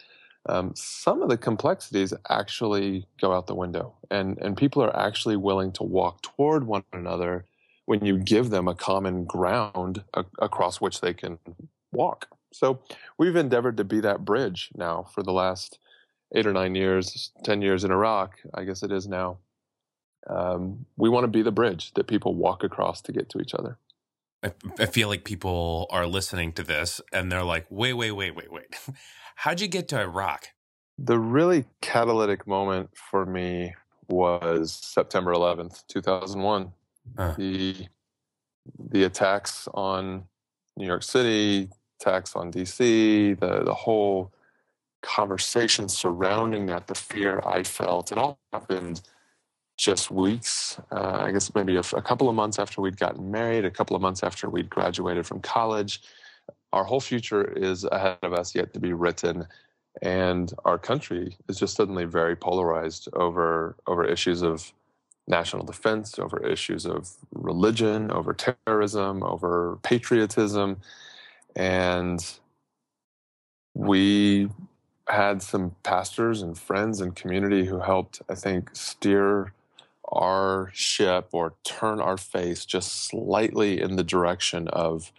um, 0.46 0.72
some 0.74 1.22
of 1.22 1.28
the 1.28 1.36
complexities 1.36 2.12
actually 2.28 3.06
go 3.20 3.32
out 3.32 3.46
the 3.46 3.54
window. 3.54 3.94
And, 4.10 4.38
and 4.38 4.56
people 4.56 4.82
are 4.82 4.94
actually 4.96 5.36
willing 5.36 5.72
to 5.72 5.82
walk 5.82 6.22
toward 6.22 6.66
one 6.66 6.84
another 6.92 7.46
when 7.92 8.06
you 8.06 8.16
give 8.16 8.48
them 8.48 8.68
a 8.68 8.74
common 8.74 9.22
ground 9.26 10.02
a, 10.14 10.24
across 10.38 10.80
which 10.80 11.02
they 11.02 11.12
can 11.12 11.38
walk. 11.92 12.26
So 12.50 12.80
we've 13.18 13.36
endeavored 13.36 13.76
to 13.76 13.84
be 13.84 14.00
that 14.00 14.24
bridge 14.24 14.70
now 14.74 15.02
for 15.14 15.22
the 15.22 15.30
last 15.30 15.78
eight 16.34 16.46
or 16.46 16.54
nine 16.54 16.74
years, 16.74 17.32
10 17.44 17.60
years 17.60 17.84
in 17.84 17.90
Iraq, 17.90 18.38
I 18.54 18.64
guess 18.64 18.82
it 18.82 18.90
is 18.90 19.06
now. 19.06 19.40
Um, 20.26 20.86
we 20.96 21.10
want 21.10 21.24
to 21.24 21.28
be 21.28 21.42
the 21.42 21.52
bridge 21.52 21.92
that 21.92 22.06
people 22.06 22.34
walk 22.34 22.64
across 22.64 23.02
to 23.02 23.12
get 23.12 23.28
to 23.28 23.40
each 23.40 23.52
other. 23.52 23.76
I, 24.42 24.52
I 24.78 24.86
feel 24.86 25.08
like 25.08 25.24
people 25.24 25.86
are 25.90 26.06
listening 26.06 26.54
to 26.54 26.62
this 26.62 26.98
and 27.12 27.30
they're 27.30 27.44
like, 27.44 27.66
wait, 27.68 27.92
wait, 27.92 28.12
wait, 28.12 28.34
wait, 28.34 28.50
wait. 28.50 28.74
How'd 29.36 29.60
you 29.60 29.68
get 29.68 29.86
to 29.88 30.00
Iraq? 30.00 30.46
The 30.96 31.18
really 31.18 31.66
catalytic 31.82 32.46
moment 32.46 32.88
for 32.94 33.26
me 33.26 33.74
was 34.08 34.72
September 34.72 35.34
11th, 35.34 35.86
2001. 35.88 36.72
Uh. 37.16 37.34
The 37.36 37.86
the 38.90 39.04
attacks 39.04 39.68
on 39.74 40.24
New 40.76 40.86
York 40.86 41.02
City, 41.02 41.68
attacks 42.00 42.36
on 42.36 42.52
DC, 42.52 43.38
the 43.38 43.64
the 43.64 43.74
whole 43.74 44.32
conversation 45.02 45.88
surrounding 45.88 46.66
that, 46.66 46.86
the 46.86 46.94
fear 46.94 47.42
I 47.44 47.64
felt, 47.64 48.12
it 48.12 48.18
all 48.18 48.38
happened 48.52 49.02
just 49.76 50.10
weeks, 50.10 50.80
uh, 50.92 51.22
I 51.24 51.32
guess 51.32 51.52
maybe 51.54 51.76
a, 51.76 51.80
a, 51.80 52.02
couple 52.02 52.28
of 52.28 52.36
months 52.36 52.58
after 52.58 52.80
we'd 52.80 52.96
gotten 52.96 53.30
married, 53.30 53.64
a 53.64 53.70
couple 53.70 53.96
of 53.96 54.02
months 54.02 54.22
after 54.22 54.48
we'd 54.48 54.70
graduated 54.70 55.26
from 55.26 55.40
college. 55.40 56.02
Our 56.72 56.84
whole 56.84 57.00
future 57.00 57.44
is 57.44 57.84
ahead 57.84 58.18
of 58.22 58.32
us, 58.32 58.54
yet 58.54 58.72
to 58.74 58.80
be 58.80 58.92
written. 58.92 59.46
And 60.00 60.52
our 60.64 60.78
country 60.78 61.36
is 61.48 61.58
just 61.58 61.74
suddenly 61.74 62.04
very 62.04 62.36
polarized 62.36 63.08
over, 63.14 63.76
over 63.86 64.04
issues 64.04 64.42
of 64.42 64.72
national 65.26 65.64
defense, 65.64 66.18
over 66.18 66.44
issues 66.44 66.86
of 66.86 67.10
religion, 67.32 68.10
over 68.10 68.34
terrorism, 68.34 69.22
over 69.22 69.78
patriotism. 69.82 70.78
And 71.54 72.24
we 73.74 74.48
had 75.08 75.42
some 75.42 75.74
pastors 75.82 76.42
and 76.42 76.58
friends 76.58 77.00
and 77.00 77.14
community 77.14 77.66
who 77.66 77.80
helped, 77.80 78.22
I 78.28 78.34
think, 78.34 78.70
steer 78.74 79.52
our 80.10 80.70
ship 80.74 81.28
or 81.32 81.54
turn 81.64 82.00
our 82.00 82.16
face 82.16 82.66
just 82.66 83.06
slightly 83.06 83.80
in 83.80 83.96
the 83.96 84.04
direction 84.04 84.68
of 84.68 85.12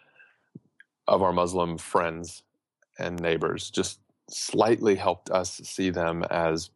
of 1.07 1.21
our 1.21 1.33
Muslim 1.33 1.77
friends 1.77 2.43
and 2.97 3.19
neighbors. 3.19 3.69
Just 3.69 3.99
slightly 4.29 4.95
helped 4.95 5.29
us 5.31 5.59
see 5.63 5.89
them 5.89 6.23
as 6.29 6.69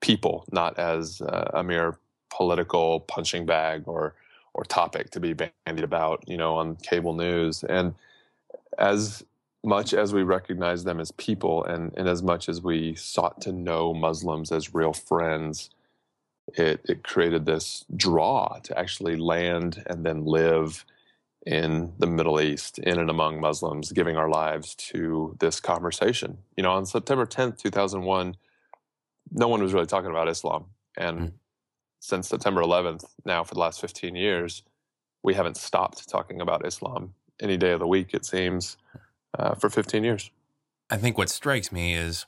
people, 0.00 0.44
not 0.52 0.78
as 0.78 1.22
uh, 1.22 1.50
a 1.54 1.62
mere 1.62 1.98
political 2.40 3.00
punching 3.00 3.44
bag 3.44 3.82
or 3.86 4.14
or 4.54 4.64
topic 4.64 5.10
to 5.10 5.20
be 5.20 5.34
bandied 5.34 5.84
about, 5.84 6.24
you 6.26 6.38
know, 6.38 6.54
on 6.56 6.74
cable 6.76 7.14
news. 7.14 7.62
And 7.64 7.94
as 8.78 9.22
much 9.62 9.92
as 9.92 10.14
we 10.14 10.22
recognize 10.22 10.82
them 10.82 10.98
as 11.00 11.12
people 11.12 11.62
and, 11.64 11.92
and 11.98 12.08
as 12.08 12.22
much 12.22 12.48
as 12.48 12.62
we 12.62 12.94
sought 12.94 13.42
to 13.42 13.52
know 13.52 13.92
Muslims 13.92 14.50
as 14.50 14.74
real 14.74 14.94
friends, 14.94 15.70
it, 16.54 16.80
it 16.88 17.04
created 17.04 17.44
this 17.44 17.84
draw 17.94 18.58
to 18.64 18.76
actually 18.76 19.16
land 19.16 19.84
and 19.86 20.04
then 20.04 20.24
live 20.24 20.84
in 21.46 21.92
the 21.98 22.06
Middle 22.06 22.40
East, 22.40 22.78
in 22.78 22.98
and 22.98 23.10
among 23.10 23.40
Muslims, 23.40 23.92
giving 23.92 24.16
our 24.16 24.28
lives 24.28 24.74
to 24.74 25.36
this 25.40 25.60
conversation. 25.60 26.38
You 26.56 26.62
know, 26.62 26.72
on 26.72 26.86
September 26.86 27.26
10th, 27.26 27.58
2001, 27.58 28.34
no 29.30 29.48
one 29.48 29.62
was 29.62 29.72
really 29.72 29.86
talking 29.86 30.10
about 30.10 30.28
Islam. 30.28 30.64
And 30.96 31.18
mm. 31.18 31.32
Since 32.00 32.28
September 32.28 32.62
11th, 32.62 33.04
now 33.24 33.44
for 33.44 33.54
the 33.54 33.60
last 33.60 33.80
15 33.80 34.16
years, 34.16 34.62
we 35.22 35.34
haven't 35.34 35.56
stopped 35.56 36.08
talking 36.08 36.40
about 36.40 36.66
Islam 36.66 37.14
any 37.40 37.56
day 37.56 37.72
of 37.72 37.80
the 37.80 37.86
week, 37.86 38.12
it 38.14 38.24
seems 38.24 38.76
uh, 39.38 39.54
for 39.54 39.70
15 39.70 40.02
years. 40.02 40.30
I 40.90 40.96
think 40.96 41.16
what 41.16 41.28
strikes 41.28 41.70
me 41.70 41.94
is 41.94 42.26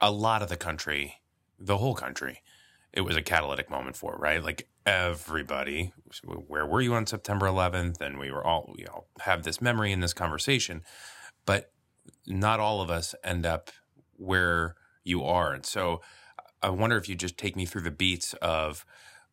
a 0.00 0.10
lot 0.10 0.42
of 0.42 0.48
the 0.48 0.56
country, 0.56 1.16
the 1.58 1.78
whole 1.78 1.94
country, 1.94 2.42
it 2.92 3.00
was 3.00 3.16
a 3.16 3.22
catalytic 3.22 3.70
moment 3.70 3.96
for, 3.96 4.16
right? 4.18 4.42
Like 4.42 4.68
everybody, 4.86 5.92
where 6.24 6.66
were 6.66 6.80
you 6.80 6.94
on 6.94 7.06
September 7.06 7.46
11th? 7.46 8.00
And 8.00 8.18
we 8.18 8.30
were 8.30 8.46
all, 8.46 8.74
you 8.78 8.84
know, 8.84 9.06
have 9.20 9.42
this 9.42 9.60
memory 9.60 9.90
in 9.90 10.00
this 10.00 10.12
conversation, 10.12 10.82
but 11.44 11.72
not 12.26 12.60
all 12.60 12.80
of 12.80 12.90
us 12.90 13.14
end 13.24 13.46
up 13.46 13.70
where 14.16 14.76
you 15.02 15.24
are. 15.24 15.52
And 15.52 15.66
so 15.66 16.02
I 16.62 16.68
wonder 16.68 16.96
if 16.96 17.08
you 17.08 17.14
just 17.14 17.36
take 17.36 17.56
me 17.56 17.66
through 17.66 17.82
the 17.82 17.90
beats 17.90 18.34
of, 18.34 18.86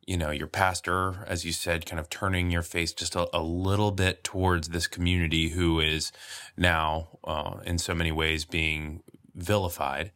you 0.05 0.17
know, 0.17 0.31
your 0.31 0.47
pastor, 0.47 1.23
as 1.27 1.45
you 1.45 1.51
said, 1.51 1.85
kind 1.85 1.99
of 1.99 2.09
turning 2.09 2.49
your 2.49 2.63
face 2.63 2.91
just 2.91 3.15
a, 3.15 3.27
a 3.37 3.41
little 3.41 3.91
bit 3.91 4.23
towards 4.23 4.69
this 4.69 4.87
community 4.87 5.49
who 5.49 5.79
is 5.79 6.11
now, 6.57 7.19
uh, 7.23 7.59
in 7.65 7.77
so 7.77 7.93
many 7.93 8.11
ways, 8.11 8.45
being 8.45 9.03
vilified. 9.35 10.11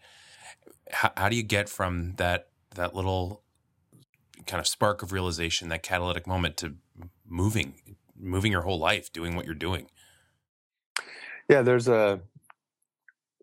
How, 0.92 1.12
how 1.16 1.30
do 1.30 1.36
you 1.36 1.44
get 1.44 1.70
from 1.70 2.16
that 2.18 2.48
that 2.74 2.94
little 2.94 3.42
kind 4.48 4.60
of 4.60 4.68
spark 4.68 5.02
of 5.02 5.12
realization, 5.12 5.70
that 5.70 5.84
catalytic 5.84 6.28
moment, 6.28 6.58
to 6.58 6.76
moving, 7.28 7.76
moving 8.20 8.52
your 8.52 8.62
whole 8.62 8.80
life, 8.80 9.14
doing 9.14 9.36
what 9.36 9.46
you're 9.46 9.56
doing? 9.56 9.88
Yeah, 11.48 11.62
there's 11.62 11.88
a 11.88 12.22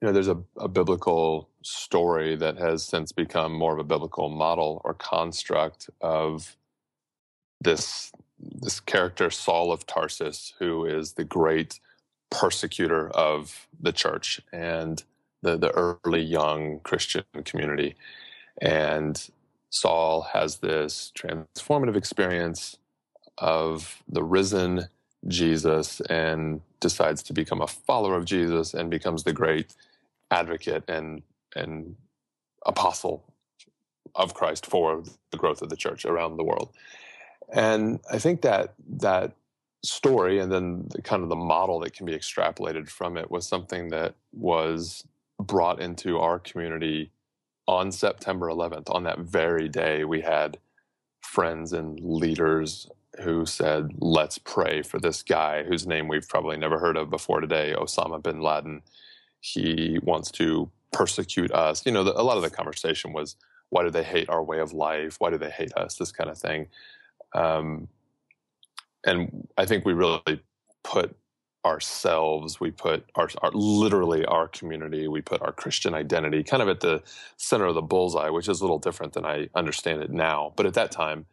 you 0.03 0.09
know 0.09 0.13
there's 0.13 0.29
a, 0.29 0.39
a 0.59 0.69
biblical 0.69 1.49
story 1.63 2.35
that 2.35 2.59
has 2.59 2.85
since 2.85 3.13
become 3.13 3.55
more 3.55 3.73
of 3.73 3.79
a 3.79 3.85
biblical 3.85 4.29
model 4.29 4.83
or 4.85 4.95
construct 4.95 5.89
of 6.01 6.57
this 7.61 8.11
this 8.41 8.81
character 8.81 9.31
Saul 9.31 9.71
of 9.71 9.87
Tarsus, 9.87 10.55
who 10.59 10.85
is 10.85 11.13
the 11.13 11.23
great 11.25 11.79
persecutor 12.31 13.09
of 13.11 13.69
the 13.81 13.93
church 13.93 14.41
and 14.53 15.05
the, 15.43 15.57
the 15.57 15.71
early 15.71 16.23
young 16.23 16.81
Christian 16.81 17.23
community. 17.45 17.95
And 18.61 19.31
Saul 19.71 20.23
has 20.33 20.57
this 20.57 21.13
transformative 21.17 21.97
experience 21.97 22.79
of 23.39 24.03
the 24.09 24.25
risen 24.25 24.89
Jesus 25.29 26.01
and 26.03 26.61
decides 26.81 27.23
to 27.25 27.33
become 27.33 27.61
a 27.61 27.69
follower 27.69 28.17
of 28.17 28.25
Jesus 28.25 28.75
and 28.75 28.91
becomes 28.91 29.23
the 29.23 29.33
great 29.33 29.77
advocate 30.33 30.85
and 30.89 31.23
and 31.55 31.97
apostle 32.67 33.25
of 34.15 34.35
Christ 34.35 34.67
for 34.67 35.05
the 35.31 35.37
growth 35.37 35.63
of 35.63 35.69
the 35.69 35.77
church 35.77 36.05
around 36.05 36.37
the 36.37 36.45
world. 36.45 36.71
And 37.53 38.01
I 38.11 38.19
think 38.19 38.43
that 38.43 38.75
that 38.99 39.35
story 39.85 40.39
and 40.39 40.51
then 40.51 40.87
the 40.91 41.03
kind 41.03 41.23
of 41.23 41.29
the 41.29 41.37
model 41.37 41.81
that 41.81 41.95
can 41.95 42.07
be 42.07 42.15
extrapolated 42.15 42.89
from 42.89 43.17
it 43.17 43.31
was 43.31 43.47
something 43.47 43.89
that 43.91 44.15
was 44.33 45.05
brought 45.41 45.81
into 45.81 46.19
our 46.19 46.39
community 46.39 47.11
on 47.67 47.93
September 47.93 48.49
11th. 48.49 48.95
On 48.95 49.05
that 49.05 49.21
very 49.21 49.69
day, 49.69 50.05
we 50.05 50.21
had 50.23 50.59
friends 51.21 51.73
and 51.73 52.01
leaders 52.01 52.89
who 53.23 53.47
said, 53.47 53.93
Let's 53.99 54.39
pray 54.39 54.83
for 54.83 54.99
this 54.99 55.23
guy 55.23 55.65
whose 55.65 55.87
name 55.87 56.09
we've 56.09 56.29
probably 56.29 56.57
never 56.57 56.79
heard 56.79 56.97
of 56.97 57.11
before 57.11 57.41
today, 57.41 57.75
Osama 57.77 58.23
bin 58.23 58.41
Laden. 58.41 58.83
He 59.45 59.99
wants 60.03 60.31
to 60.33 60.71
persecute 60.93 61.51
us. 61.51 61.85
You 61.85 61.91
know, 61.93 62.05
the, 62.05 62.19
a 62.19 62.23
lot 62.23 62.37
of 62.37 62.43
the 62.45 62.51
conversation 62.51 63.13
was, 63.13 63.37
why 63.71 63.83
do 63.83 63.91
they 63.91 64.05
hate 64.05 64.31
our 64.31 64.43
way 64.43 64.61
of 64.61 64.73
life? 64.73 65.17
Why 65.19 65.31
do 65.31 65.37
they 65.37 65.51
hate 65.51 65.75
us? 65.77 65.97
This 65.97 66.13
kind 66.13 66.31
of 66.31 66.39
thing. 66.39 66.69
Um, 67.35 67.89
and 69.05 69.49
I 69.59 69.67
think 69.67 69.85
we 69.85 69.95
really 69.95 70.43
put 70.85 71.17
ourselves, 71.65 72.61
we 72.61 72.71
put 72.71 73.05
our, 73.17 73.29
our, 73.41 73.51
literally 73.53 74.25
our 74.27 74.47
community, 74.47 75.09
we 75.09 75.21
put 75.21 75.43
our 75.43 75.53
Christian 75.53 75.93
identity 75.93 76.45
kind 76.45 76.63
of 76.63 76.69
at 76.69 76.81
the 76.81 77.03
center 77.37 77.67
of 77.67 77.75
the 77.75 77.83
bullseye, 77.83 78.31
which 78.31 78.49
is 78.49 78.61
a 78.61 78.65
little 78.65 78.79
different 78.79 79.13
than 79.13 79.25
I 79.25 79.49
understand 79.57 80.03
it 80.03 80.11
now. 80.11 80.53
But 80.57 80.67
at 80.67 80.75
that 80.75 80.93
time, 80.93 81.27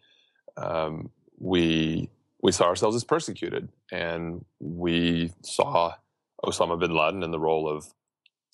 um, 0.58 1.12
we 1.38 2.10
we 2.42 2.52
saw 2.52 2.66
ourselves 2.66 2.96
as 2.96 3.04
persecuted, 3.04 3.70
and 3.92 4.46
we 4.60 5.32
saw 5.44 5.96
Osama 6.46 6.80
bin 6.80 6.96
Laden 6.96 7.22
in 7.22 7.32
the 7.32 7.40
role 7.40 7.68
of 7.68 7.94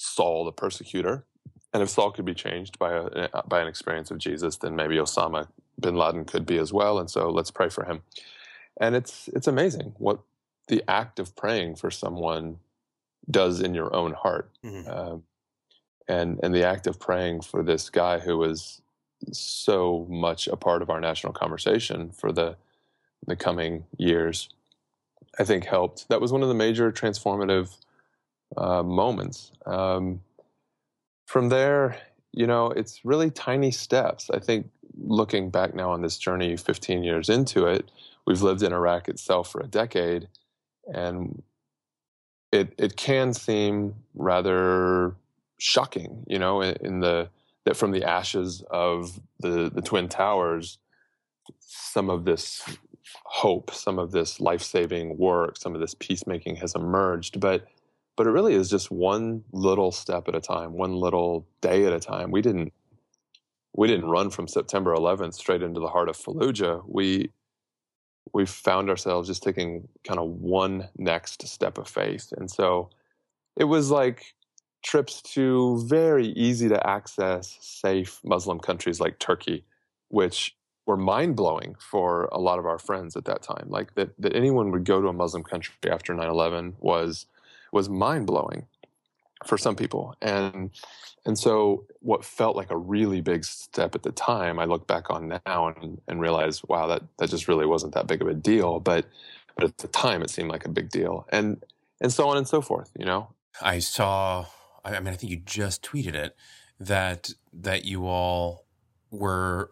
Saul 0.05 0.45
the 0.45 0.51
persecutor. 0.51 1.25
And 1.74 1.83
if 1.83 1.89
Saul 1.89 2.12
could 2.12 2.25
be 2.25 2.33
changed 2.33 2.79
by 2.79 2.93
a 2.93 3.43
by 3.47 3.62
an 3.62 3.67
experience 3.67 4.12
of 4.12 4.17
Jesus, 4.17 4.57
then 4.57 4.75
maybe 4.75 4.95
Osama 4.95 5.47
bin 5.79 5.95
Laden 5.95 6.25
could 6.25 6.45
be 6.45 6.57
as 6.57 6.71
well. 6.71 7.00
And 7.00 7.09
so 7.09 7.29
let's 7.29 7.51
pray 7.51 7.69
for 7.69 7.83
him. 7.83 8.01
And 8.79 8.95
it's 8.95 9.27
it's 9.29 9.47
amazing 9.47 9.93
what 9.97 10.19
the 10.67 10.83
act 10.88 11.19
of 11.19 11.35
praying 11.35 11.75
for 11.75 11.91
someone 11.91 12.59
does 13.29 13.59
in 13.59 13.74
your 13.74 13.93
own 13.93 14.13
heart. 14.13 14.51
Mm-hmm. 14.63 14.89
Um, 14.89 15.24
and 16.07 16.39
and 16.43 16.53
the 16.53 16.63
act 16.63 16.88
of 16.88 17.00
praying 17.00 17.41
for 17.41 17.63
this 17.63 17.89
guy 17.89 18.19
who 18.19 18.38
was 18.38 18.81
so 19.31 20.05
much 20.09 20.47
a 20.47 20.55
part 20.55 20.81
of 20.81 20.89
our 20.89 21.01
national 21.01 21.33
conversation 21.33 22.12
for 22.12 22.31
the 22.31 22.55
the 23.25 23.35
coming 23.35 23.85
years, 23.97 24.50
I 25.39 25.43
think 25.43 25.65
helped. 25.65 26.07
That 26.09 26.21
was 26.21 26.31
one 26.31 26.43
of 26.43 26.47
the 26.47 26.55
major 26.55 26.91
transformative 26.91 27.75
uh, 28.58 28.84
moments. 28.84 29.52
Um, 29.66 30.22
from 31.25 31.50
there, 31.50 31.98
you 32.32 32.48
know, 32.48 32.68
it's 32.68 33.04
really 33.04 33.32
tiny 33.32 33.72
steps. 33.72 34.30
I 34.30 34.40
think 34.40 34.70
looking 34.98 35.50
back 35.50 35.74
now 35.74 35.92
on 35.92 36.02
this 36.02 36.18
journey, 36.18 36.58
15 36.58 37.04
years 37.04 37.30
into 37.30 37.66
it, 37.66 37.90
we've 38.25 38.42
lived 38.42 38.64
in 38.64 38.74
Iraq 38.74 39.10
itself 39.10 39.52
for 39.52 39.62
a 39.62 39.68
decade, 39.68 40.28
and 40.94 41.42
it 42.52 42.74
it 42.78 42.96
can 42.96 43.34
seem 43.34 43.96
rather 44.14 45.16
shocking, 45.58 46.24
you 46.28 46.40
know, 46.40 46.62
in, 46.62 46.75
in 46.82 47.00
the 47.00 47.30
that 47.66 47.75
from 47.75 47.92
the 47.92 48.04
ashes 48.04 48.64
of 48.70 49.20
the 49.40 49.70
the 49.74 49.82
twin 49.82 50.08
towers, 50.08 50.78
some 51.60 52.10
of 52.10 52.25
this 52.25 52.78
hope, 53.24 53.72
some 53.72 54.00
of 54.00 54.12
this 54.12 54.40
life 54.40 54.62
saving 54.62 55.18
work, 55.18 55.58
some 55.58 55.74
of 55.74 55.82
this 55.82 55.96
peacemaking 55.96 56.58
has 56.58 56.75
emerged, 56.75 57.40
but 57.40 57.68
but 58.15 58.27
it 58.27 58.31
really 58.31 58.53
is 58.53 58.69
just 58.69 58.91
one 58.91 59.43
little 59.51 59.91
step 59.91 60.27
at 60.27 60.36
a 60.36 60.41
time, 60.41 60.74
one 60.74 60.93
little 60.93 61.48
day 61.62 61.86
at 61.86 61.93
a 61.93 62.00
time. 62.00 62.31
We 62.31 62.41
didn't 62.41 62.74
we 63.77 63.88
didn't 63.88 64.05
run 64.05 64.29
from 64.29 64.48
September 64.48 64.95
11th 64.95 65.34
straight 65.34 65.62
into 65.62 65.81
the 65.81 65.89
heart 65.89 66.07
of 66.07 66.17
Fallujah. 66.17 66.84
We 66.88 67.31
we 68.34 68.45
found 68.45 68.89
ourselves 68.89 69.27
just 69.27 69.43
taking 69.43 69.88
kind 70.03 70.19
of 70.19 70.27
one 70.29 70.89
next 70.98 71.45
step 71.48 71.77
of 71.77 71.88
faith, 71.88 72.34
and 72.38 72.50
so 72.50 72.89
it 73.55 73.65
was 73.65 73.91
like 73.91 74.34
trips 74.84 75.22
to 75.22 75.84
very 75.88 76.27
easy 76.27 76.69
to 76.69 76.88
access, 76.88 77.57
safe 77.60 78.19
Muslim 78.24 78.60
countries 78.60 79.00
like 79.00 79.19
Turkey, 79.19 79.65
which 80.10 80.55
were 80.86 80.98
mind 80.98 81.36
blowing 81.36 81.75
for 81.79 82.25
a 82.25 82.39
lot 82.39 82.60
of 82.60 82.65
our 82.65 82.77
friends 82.77 83.15
at 83.15 83.25
that 83.25 83.41
time. 83.41 83.65
Like 83.67 83.95
that 83.95 84.10
that 84.19 84.36
anyone 84.36 84.72
would 84.72 84.86
go 84.86 85.01
to 85.01 85.07
a 85.07 85.13
Muslim 85.13 85.43
country 85.43 85.74
after 85.89 86.13
9/11 86.13 86.75
was 86.79 87.25
was 87.75 87.89
mind 87.89 88.25
blowing 88.25 88.65
for 89.46 89.58
some 89.58 89.75
people. 89.75 90.15
And 90.22 90.72
and 91.25 91.38
so 91.38 91.86
what 92.00 92.24
felt 92.24 92.55
like 92.55 92.72
a 92.72 92.77
really 92.77 93.22
big 93.22 93.44
step 93.44 93.96
at 93.96 94.03
the 94.03 94.12
time, 94.12 94.60
I 94.60 94.65
look 94.65 94.88
back 94.88 95.10
on 95.10 95.39
now 95.46 95.74
and, 95.82 96.00
and 96.08 96.22
realize, 96.22 96.63
wow, 96.63 96.86
that, 96.88 97.01
that 97.17 97.29
just 97.32 97.48
really 97.48 97.65
wasn't 97.65 97.96
that 97.96 98.05
big 98.05 98.22
of 98.22 98.27
a 98.27 98.34
deal. 98.34 98.79
But 98.79 99.05
but 99.55 99.65
at 99.65 99.77
the 99.77 99.88
time 99.88 100.22
it 100.22 100.29
seemed 100.29 100.50
like 100.50 100.65
a 100.65 100.70
big 100.70 100.89
deal. 100.89 101.27
And 101.29 101.63
and 102.01 102.12
so 102.12 102.27
on 102.29 102.38
and 102.38 102.48
so 102.48 102.62
forth, 102.62 102.91
you 102.98 103.05
know. 103.05 103.29
I 103.62 103.79
saw. 103.79 104.46
I 104.84 105.00
mean, 105.00 105.13
I 105.13 105.15
think 105.15 105.32
you 105.32 105.38
just 105.38 105.84
tweeted 105.84 106.13
it 106.13 106.36
that 106.79 107.32
that 107.53 107.86
you 107.86 108.08
all 108.08 108.65
were. 109.12 109.70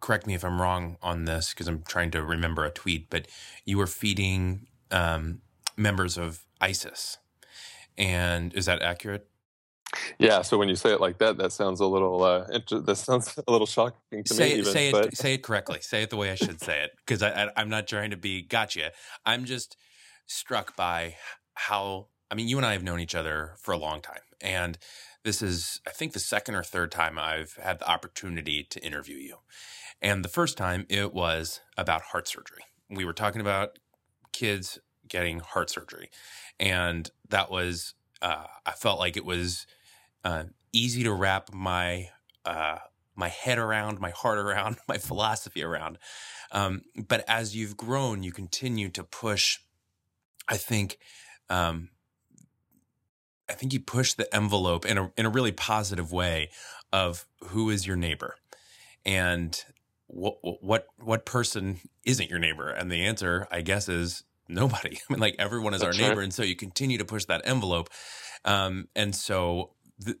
Correct 0.00 0.26
me 0.26 0.34
if 0.34 0.44
I'm 0.44 0.60
wrong 0.60 0.98
on 1.02 1.24
this 1.24 1.50
because 1.50 1.66
I'm 1.66 1.82
trying 1.88 2.10
to 2.10 2.22
remember 2.22 2.66
a 2.66 2.70
tweet, 2.70 3.08
but 3.08 3.26
you 3.64 3.78
were 3.78 3.86
feeding 3.86 4.66
um, 4.90 5.40
members 5.76 6.18
of 6.18 6.44
ISIS, 6.60 7.18
and 7.96 8.54
is 8.54 8.66
that 8.66 8.82
accurate? 8.82 9.28
Yeah. 10.18 10.42
So 10.42 10.58
when 10.58 10.68
you 10.68 10.76
say 10.76 10.92
it 10.92 11.00
like 11.00 11.18
that, 11.18 11.36
that 11.38 11.52
sounds 11.52 11.80
a 11.80 11.86
little 11.86 12.22
uh, 12.22 12.46
inter- 12.52 12.80
that 12.80 12.96
sounds 12.96 13.38
a 13.46 13.50
little 13.50 13.66
shocking 13.66 14.24
to 14.24 14.34
say 14.34 14.46
me. 14.46 14.52
It, 14.52 14.58
even, 14.58 14.72
say 14.72 14.92
but... 14.92 15.06
it. 15.06 15.16
Say 15.16 15.34
it 15.34 15.42
correctly. 15.42 15.78
Say 15.80 16.02
it 16.02 16.10
the 16.10 16.16
way 16.16 16.30
I 16.30 16.34
should 16.34 16.60
say 16.60 16.82
it 16.82 16.92
because 16.98 17.22
I, 17.22 17.50
I, 17.56 17.62
am 17.62 17.68
not 17.68 17.86
trying 17.86 18.10
to 18.10 18.16
be 18.16 18.42
gotcha. 18.42 18.92
I'm 19.24 19.44
just 19.44 19.76
struck 20.26 20.76
by 20.76 21.16
how. 21.54 22.08
I 22.30 22.34
mean, 22.34 22.48
you 22.48 22.56
and 22.56 22.66
I 22.66 22.72
have 22.72 22.82
known 22.82 23.00
each 23.00 23.14
other 23.14 23.52
for 23.60 23.72
a 23.72 23.76
long 23.76 24.00
time, 24.00 24.22
and 24.40 24.78
this 25.24 25.40
is, 25.40 25.80
I 25.86 25.90
think, 25.90 26.12
the 26.12 26.20
second 26.20 26.54
or 26.54 26.62
third 26.62 26.92
time 26.92 27.18
I've 27.18 27.54
had 27.62 27.78
the 27.78 27.88
opportunity 27.88 28.62
to 28.64 28.84
interview 28.84 29.16
you. 29.16 29.38
And 30.02 30.24
the 30.24 30.28
first 30.28 30.58
time 30.58 30.86
it 30.88 31.14
was 31.14 31.60
about 31.78 32.02
heart 32.02 32.28
surgery. 32.28 32.62
We 32.90 33.04
were 33.04 33.14
talking 33.14 33.40
about 33.40 33.78
kids 34.32 34.78
getting 35.08 35.40
heart 35.40 35.70
surgery, 35.70 36.10
and 36.58 37.10
that 37.28 37.50
was. 37.50 37.94
Uh, 38.22 38.46
I 38.64 38.72
felt 38.72 38.98
like 38.98 39.18
it 39.18 39.24
was 39.24 39.66
uh, 40.24 40.44
easy 40.72 41.02
to 41.04 41.12
wrap 41.12 41.52
my 41.52 42.08
uh, 42.44 42.78
my 43.16 43.28
head 43.28 43.58
around, 43.58 44.00
my 44.00 44.10
heart 44.10 44.38
around, 44.38 44.76
my 44.88 44.98
philosophy 44.98 45.62
around. 45.62 45.98
Um, 46.52 46.82
but 47.08 47.24
as 47.28 47.56
you've 47.56 47.76
grown, 47.76 48.22
you 48.22 48.32
continue 48.32 48.88
to 48.90 49.04
push. 49.04 49.58
I 50.48 50.56
think, 50.56 50.98
um, 51.48 51.90
I 53.48 53.54
think 53.54 53.72
you 53.72 53.80
push 53.80 54.12
the 54.12 54.32
envelope 54.34 54.84
in 54.84 54.98
a 54.98 55.12
in 55.16 55.26
a 55.26 55.30
really 55.30 55.52
positive 55.52 56.12
way 56.12 56.50
of 56.92 57.26
who 57.46 57.70
is 57.70 57.86
your 57.86 57.96
neighbor, 57.96 58.36
and 59.04 59.64
what 60.06 60.36
what 60.42 60.86
what 60.98 61.24
person 61.24 61.80
isn't 62.04 62.30
your 62.30 62.38
neighbor. 62.38 62.68
And 62.68 62.90
the 62.90 63.04
answer, 63.04 63.46
I 63.50 63.62
guess, 63.62 63.88
is 63.88 64.24
nobody. 64.48 64.98
I 65.10 65.12
mean, 65.12 65.20
like 65.20 65.36
everyone 65.38 65.74
is 65.74 65.80
That's 65.80 65.96
our 65.96 66.02
neighbor, 66.02 66.20
right. 66.20 66.24
and 66.24 66.34
so 66.34 66.42
you 66.42 66.56
continue 66.56 66.98
to 66.98 67.04
push 67.04 67.24
that 67.26 67.42
envelope. 67.44 67.90
Um, 68.44 68.88
and 68.94 69.14
so 69.14 69.70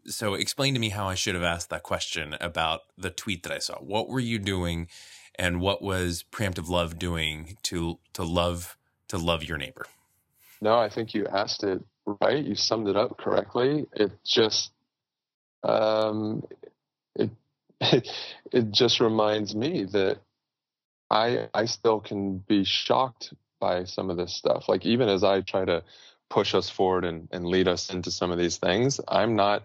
so 0.06 0.34
explain 0.34 0.74
to 0.74 0.80
me 0.80 0.90
how 0.90 1.08
I 1.08 1.14
should 1.14 1.34
have 1.34 1.44
asked 1.44 1.70
that 1.70 1.82
question 1.82 2.36
about 2.40 2.82
the 2.96 3.10
tweet 3.10 3.42
that 3.42 3.52
I 3.52 3.58
saw. 3.58 3.76
What 3.78 4.08
were 4.08 4.20
you 4.20 4.38
doing 4.38 4.88
and 5.36 5.60
what 5.60 5.82
was 5.82 6.24
preemptive 6.30 6.68
love 6.68 6.98
doing 6.98 7.56
to 7.64 7.98
to 8.12 8.22
love 8.22 8.76
to 9.08 9.18
love 9.18 9.44
your 9.44 9.58
neighbor? 9.58 9.86
No, 10.60 10.78
I 10.78 10.88
think 10.88 11.14
you 11.14 11.26
asked 11.26 11.64
it 11.64 11.82
right. 12.20 12.42
You 12.42 12.54
summed 12.54 12.88
it 12.88 12.96
up 12.96 13.18
correctly. 13.18 13.86
It 13.92 14.12
just 14.24 14.70
um 15.62 16.44
it 17.14 17.30
it, 17.80 18.08
it 18.52 18.70
just 18.70 19.00
reminds 19.00 19.54
me 19.54 19.84
that 19.92 20.18
I 21.10 21.48
I 21.52 21.66
still 21.66 22.00
can 22.00 22.38
be 22.38 22.64
shocked 22.64 23.32
by 23.64 23.84
some 23.84 24.10
of 24.10 24.16
this 24.16 24.34
stuff. 24.34 24.68
Like 24.68 24.84
even 24.84 25.08
as 25.08 25.22
I 25.24 25.40
try 25.40 25.64
to 25.64 25.82
push 26.30 26.54
us 26.54 26.68
forward 26.68 27.04
and, 27.04 27.28
and 27.30 27.46
lead 27.46 27.68
us 27.68 27.92
into 27.92 28.10
some 28.10 28.30
of 28.30 28.38
these 28.38 28.56
things. 28.56 29.00
I'm 29.08 29.36
not 29.36 29.64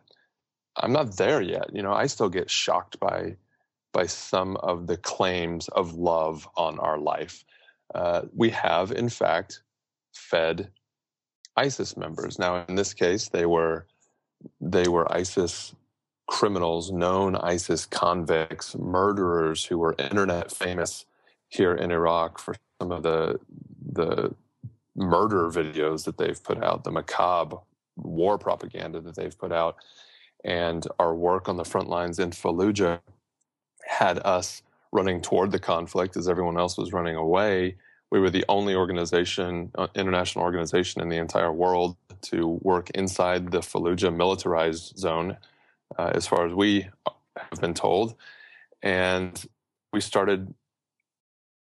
I'm 0.78 0.94
not 0.94 1.18
there 1.18 1.42
yet. 1.42 1.74
You 1.74 1.82
know, 1.82 1.94
I 1.94 2.06
still 2.08 2.30
get 2.30 2.50
shocked 2.50 3.00
by 3.00 3.36
by 3.92 4.06
some 4.06 4.56
of 4.58 4.88
the 4.88 4.98
claims 4.98 5.68
of 5.70 5.96
love 5.96 6.48
on 6.56 6.80
our 6.80 7.00
life. 7.00 7.44
Uh, 7.96 8.22
we 8.36 8.52
have, 8.52 8.92
in 8.92 9.10
fact, 9.10 9.64
fed 10.14 10.70
ISIS 11.58 11.98
members. 11.98 12.38
Now, 12.38 12.64
in 12.70 12.76
this 12.76 12.94
case, 12.94 13.30
they 13.30 13.46
were 13.46 13.88
they 14.62 14.88
were 14.88 15.12
ISIS 15.12 15.76
criminals, 16.28 16.92
known 16.92 17.36
ISIS 17.36 17.88
convicts, 17.88 18.78
murderers 18.78 19.66
who 19.66 19.80
were 19.80 19.96
internet 19.98 20.52
famous 20.52 21.06
here 21.48 21.74
in 21.74 21.92
Iraq 21.92 22.40
for 22.40 22.56
some 22.80 22.92
of 22.92 23.04
the 23.04 23.40
the 23.92 24.34
murder 24.96 25.50
videos 25.50 26.04
that 26.06 26.18
they've 26.18 26.44
put 26.44 26.64
out, 26.64 26.84
the 26.84 26.92
macabre 26.92 27.58
war 27.96 28.38
propaganda 28.38 29.00
that 29.02 29.16
they've 29.16 29.38
put 29.38 29.52
out, 29.52 29.78
and 30.44 30.88
our 31.00 31.14
work 31.14 31.50
on 31.50 31.58
the 31.58 31.66
front 31.66 31.90
lines 31.90 32.20
in 32.20 32.32
Fallujah 32.32 33.00
had 33.86 34.20
us 34.26 34.62
running 34.92 35.22
toward 35.22 35.52
the 35.52 35.60
conflict 35.60 36.18
as 36.18 36.28
everyone 36.28 36.58
else 36.58 36.78
was 36.78 36.94
running 36.94 37.16
away. 37.16 37.76
We 38.12 38.20
were 38.20 38.30
the 38.30 38.46
only 38.50 38.76
organization, 38.76 39.72
uh, 39.78 39.88
international 39.96 40.44
organization 40.44 41.02
in 41.02 41.10
the 41.10 41.18
entire 41.18 41.54
world 41.54 41.96
to 42.24 42.60
work 42.62 42.90
inside 42.92 43.52
the 43.52 43.60
Fallujah 43.60 44.16
militarized 44.16 44.98
zone, 44.98 45.38
uh, 45.98 46.12
as 46.16 46.26
far 46.26 46.46
as 46.46 46.54
we 46.54 46.88
have 47.38 47.62
been 47.62 47.74
told. 47.74 48.16
And 48.82 49.46
we 49.94 50.02
started 50.02 50.54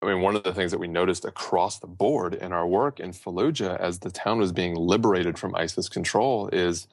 I 0.02 0.06
mean, 0.06 0.22
one 0.22 0.36
of 0.36 0.44
the 0.44 0.54
things 0.54 0.72
that 0.72 0.80
we 0.80 0.88
noticed 0.88 1.26
across 1.26 1.80
the 1.80 1.88
board 1.88 2.34
in 2.34 2.54
our 2.54 2.66
work 2.66 3.00
in 3.00 3.12
Fallujah 3.12 3.78
as 3.80 4.00
the 4.00 4.12
town 4.12 4.40
was 4.40 4.54
being 4.54 4.76
liberated 4.76 5.38
from 5.38 5.56
ISIS 5.56 5.90
control 5.90 6.48
is 6.50 6.88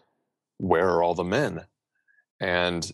where 0.58 0.88
are 0.88 1.02
all 1.02 1.14
the 1.14 1.24
men? 1.24 1.66
And 2.40 2.90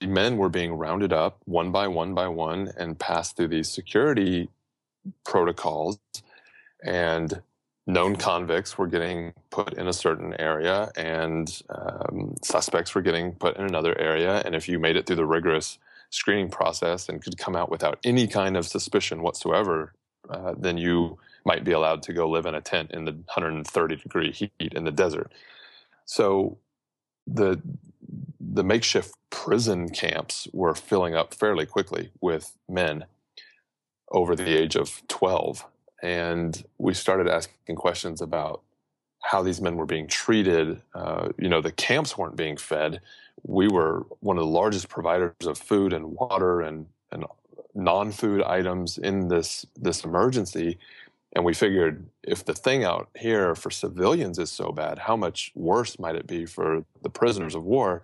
the 0.00 0.06
men 0.06 0.36
were 0.36 0.50
being 0.50 0.74
rounded 0.74 1.12
up 1.12 1.38
one 1.46 1.72
by 1.72 1.88
one 1.88 2.14
by 2.14 2.28
one 2.28 2.70
and 2.76 2.98
passed 2.98 3.36
through 3.36 3.48
these 3.48 3.70
security 3.70 4.50
protocols. 5.24 5.98
And 6.84 7.42
known 7.86 8.16
convicts 8.16 8.76
were 8.76 8.86
getting 8.86 9.32
put 9.50 9.72
in 9.74 9.88
a 9.88 9.92
certain 9.92 10.34
area, 10.38 10.90
and 10.96 11.62
um, 11.70 12.34
suspects 12.42 12.94
were 12.94 13.02
getting 13.02 13.32
put 13.32 13.56
in 13.56 13.64
another 13.64 13.98
area. 13.98 14.42
And 14.44 14.54
if 14.54 14.68
you 14.68 14.78
made 14.78 14.96
it 14.96 15.06
through 15.06 15.16
the 15.16 15.26
rigorous 15.26 15.78
screening 16.12 16.50
process 16.50 17.08
and 17.08 17.22
could 17.22 17.36
come 17.38 17.56
out 17.56 17.70
without 17.70 17.98
any 18.04 18.26
kind 18.26 18.56
of 18.56 18.66
suspicion 18.66 19.22
whatsoever, 19.22 19.94
uh, 20.30 20.54
then 20.56 20.78
you 20.78 21.18
might 21.44 21.64
be 21.64 21.72
allowed 21.72 22.02
to 22.04 22.12
go 22.12 22.28
live 22.28 22.46
in 22.46 22.54
a 22.54 22.60
tent 22.60 22.92
in 22.92 23.04
the 23.04 23.12
130 23.12 23.96
degree 23.96 24.30
heat 24.30 24.52
in 24.58 24.84
the 24.84 24.92
desert. 24.92 25.32
So 26.04 26.58
the 27.26 27.60
the 28.40 28.62
makeshift 28.62 29.14
prison 29.30 29.88
camps 29.88 30.46
were 30.52 30.74
filling 30.74 31.14
up 31.14 31.32
fairly 31.32 31.64
quickly 31.64 32.10
with 32.20 32.52
men 32.68 33.06
over 34.10 34.36
the 34.36 34.58
age 34.58 34.76
of 34.76 35.00
12 35.08 35.64
and 36.02 36.64
we 36.76 36.92
started 36.92 37.28
asking 37.28 37.76
questions 37.76 38.20
about 38.20 38.60
how 39.22 39.42
these 39.42 39.60
men 39.60 39.76
were 39.76 39.86
being 39.86 40.06
treated 40.06 40.82
uh, 40.94 41.28
you 41.38 41.48
know 41.48 41.60
the 41.60 41.72
camps 41.72 42.18
weren't 42.18 42.36
being 42.36 42.56
fed. 42.56 43.00
We 43.44 43.68
were 43.68 44.06
one 44.20 44.36
of 44.36 44.44
the 44.44 44.50
largest 44.50 44.88
providers 44.88 45.34
of 45.46 45.58
food 45.58 45.92
and 45.92 46.12
water 46.12 46.60
and, 46.60 46.86
and 47.10 47.24
non-food 47.74 48.42
items 48.42 48.98
in 48.98 49.28
this 49.28 49.64
this 49.80 50.04
emergency. 50.04 50.78
And 51.34 51.46
we 51.46 51.54
figured 51.54 52.06
if 52.22 52.44
the 52.44 52.52
thing 52.52 52.84
out 52.84 53.08
here 53.16 53.54
for 53.54 53.70
civilians 53.70 54.38
is 54.38 54.50
so 54.50 54.70
bad 54.70 54.98
how 54.98 55.16
much 55.16 55.50
worse 55.54 55.98
might 55.98 56.14
it 56.14 56.26
be 56.26 56.44
for 56.44 56.84
the 57.02 57.08
prisoners 57.08 57.54
of 57.54 57.64
war? 57.64 58.02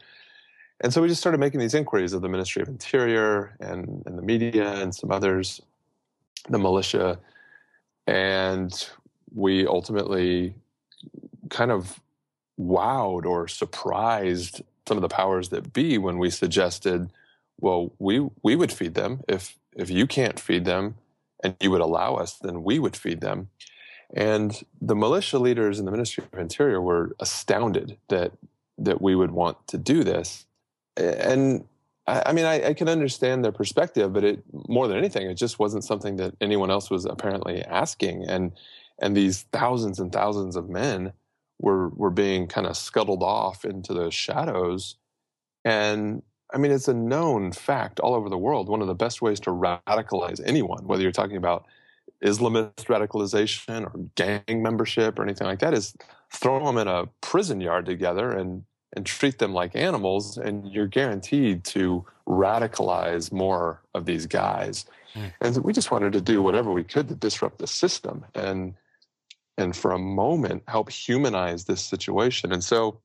And 0.81 0.95
so 0.95 1.03
we 1.03 1.09
just 1.09 1.21
started 1.21 1.39
making 1.39 1.61
these 1.61 1.75
inquiries 1.75 2.13
of 2.13 2.23
the 2.23 2.29
ministry 2.29 2.63
of 2.63 2.69
interior 2.69 3.57
and, 3.61 4.03
and 4.07 4.17
the 4.17 4.23
media 4.23 4.75
and 4.75 4.95
some 4.95 5.11
others 5.11 5.61
the 6.49 6.59
militia. 6.59 7.19
And 8.07 8.89
we 9.35 9.67
ultimately 9.67 10.55
kind 11.51 11.71
of 11.71 12.01
wowed 12.59 13.25
or 13.25 13.49
surprised 13.49 14.63
some 14.87 14.97
of 14.97 15.03
the 15.03 15.09
powers 15.09 15.51
that 15.51 15.73
be 15.73 15.99
when 15.99 16.19
we 16.19 16.31
suggested, 16.31 17.11
well, 17.61 17.93
we 17.99 18.27
we 18.43 18.57
would 18.57 18.73
feed 18.73 18.95
them 18.95 19.23
if 19.29 19.57
if 19.77 19.91
you 19.91 20.07
can't 20.07 20.41
feed 20.41 20.65
them 20.65 20.97
and 21.43 21.55
you 21.61 21.71
would 21.71 21.81
allow 21.81 22.15
us, 22.15 22.39
then 22.39 22.65
we 22.65 22.79
would 22.79 22.97
feed 22.97 23.21
them. 23.21 23.49
And 24.15 24.61
the 24.81 24.97
militia 24.97 25.39
leaders 25.39 25.79
in 25.79 25.85
the 25.85 25.91
Ministry 25.91 26.25
of 26.33 26.39
Interior 26.39 26.81
were 26.81 27.15
astounded 27.21 27.99
that 28.09 28.33
that 28.79 29.01
we 29.01 29.15
would 29.15 29.31
want 29.31 29.67
to 29.69 29.79
do 29.79 30.03
this. 30.03 30.47
And 30.97 31.65
I, 32.07 32.23
I 32.27 32.33
mean, 32.33 32.45
I, 32.45 32.69
I, 32.69 32.75
can 32.75 32.89
understand 32.89 33.45
their 33.45 33.53
perspective, 33.53 34.13
but 34.13 34.25
it 34.25 34.43
more 34.69 34.87
than 34.87 34.97
anything, 34.97 35.29
it 35.29 35.35
just 35.35 35.59
wasn't 35.59 35.85
something 35.85 36.17
that 36.17 36.35
anyone 36.41 36.71
else 36.71 36.91
was 36.91 37.05
apparently 37.05 37.63
asking. 37.63 38.25
And 38.25 38.53
and 39.01 39.17
these 39.17 39.43
thousands 39.53 40.01
and 40.01 40.13
thousands 40.13 40.57
of 40.57 40.69
men 40.69 41.13
were 41.59 41.89
were 41.91 42.11
being 42.11 42.47
kind 42.47 42.67
of 42.67 42.77
scuttled 42.77 43.23
off 43.23 43.65
into 43.65 43.95
the 43.95 44.11
shadows. 44.11 44.97
And 45.65 46.23
i 46.53 46.57
mean 46.57 46.73
it's 46.73 46.89
a 46.89 46.95
known 46.95 47.53
fact 47.53 48.01
all 48.01 48.15
over 48.15 48.31
the 48.31 48.39
world 48.39 48.71
one 48.71 48.81
of 48.81 48.87
the 48.87 48.95
best 48.95 49.21
ways 49.21 49.39
to 49.39 49.51
radicalize 49.51 50.41
anyone 50.47 50.87
whether 50.87 51.03
you're 51.03 51.13
talking 51.13 51.37
about 51.37 51.67
islamist 52.25 52.87
radicalization 52.87 53.85
or 53.85 53.93
gang 54.15 54.63
membership 54.63 55.19
or 55.19 55.23
anything 55.23 55.47
like 55.47 55.59
that 55.59 55.75
is 55.75 55.95
throw 56.33 56.65
them 56.65 56.79
in 56.79 56.89
a 56.89 57.07
prison 57.21 57.61
yard 57.61 57.85
together 57.85 58.31
and 58.31 58.65
and 58.97 59.05
treat 59.05 59.39
them 59.39 59.53
like 59.53 59.77
animals 59.77 60.39
and 60.39 60.67
you're 60.73 60.87
guaranteed 60.87 61.65
to 61.65 62.05
radicalize 62.27 63.31
more 63.33 63.83
of 63.95 64.07
these 64.07 64.27
guys. 64.27 64.87
Mm. 65.15 65.33
and 65.41 65.65
we 65.65 65.73
just 65.73 65.91
wanted 65.91 66.13
to 66.13 66.21
do 66.21 66.43
whatever 66.43 66.71
we 66.71 66.85
could 66.85 67.09
to 67.09 67.15
disrupt 67.15 67.59
the 67.59 67.67
system. 67.67 68.25
And 68.35 68.75
and 69.59 69.77
for 69.77 69.91
a 69.91 69.99
moment 69.99 70.63
help 70.69 70.91
humanize 70.91 71.65
this 71.65 71.83
situation. 71.83 72.53
And 72.53 72.65
so 72.65 73.01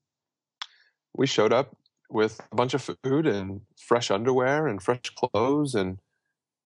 we 1.15 1.27
showed 1.27 1.51
up 1.51 1.75
with 2.09 2.39
a 2.51 2.55
bunch 2.55 2.75
of 2.75 2.89
food 3.03 3.25
and 3.25 3.61
fresh 3.75 4.11
underwear 4.11 4.67
and 4.67 4.81
fresh 4.81 5.09
clothes 5.15 5.73
and 5.75 5.97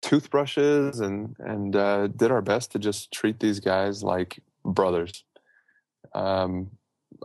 toothbrushes 0.02 1.00
and 1.00 1.36
and 1.40 1.76
uh, 1.76 2.08
did 2.08 2.32
our 2.32 2.42
best 2.42 2.72
to 2.72 2.80
just 2.80 3.12
treat 3.12 3.40
these 3.40 3.60
guys 3.60 4.04
like 4.04 4.40
brothers. 4.64 5.24
Um, 6.14 6.72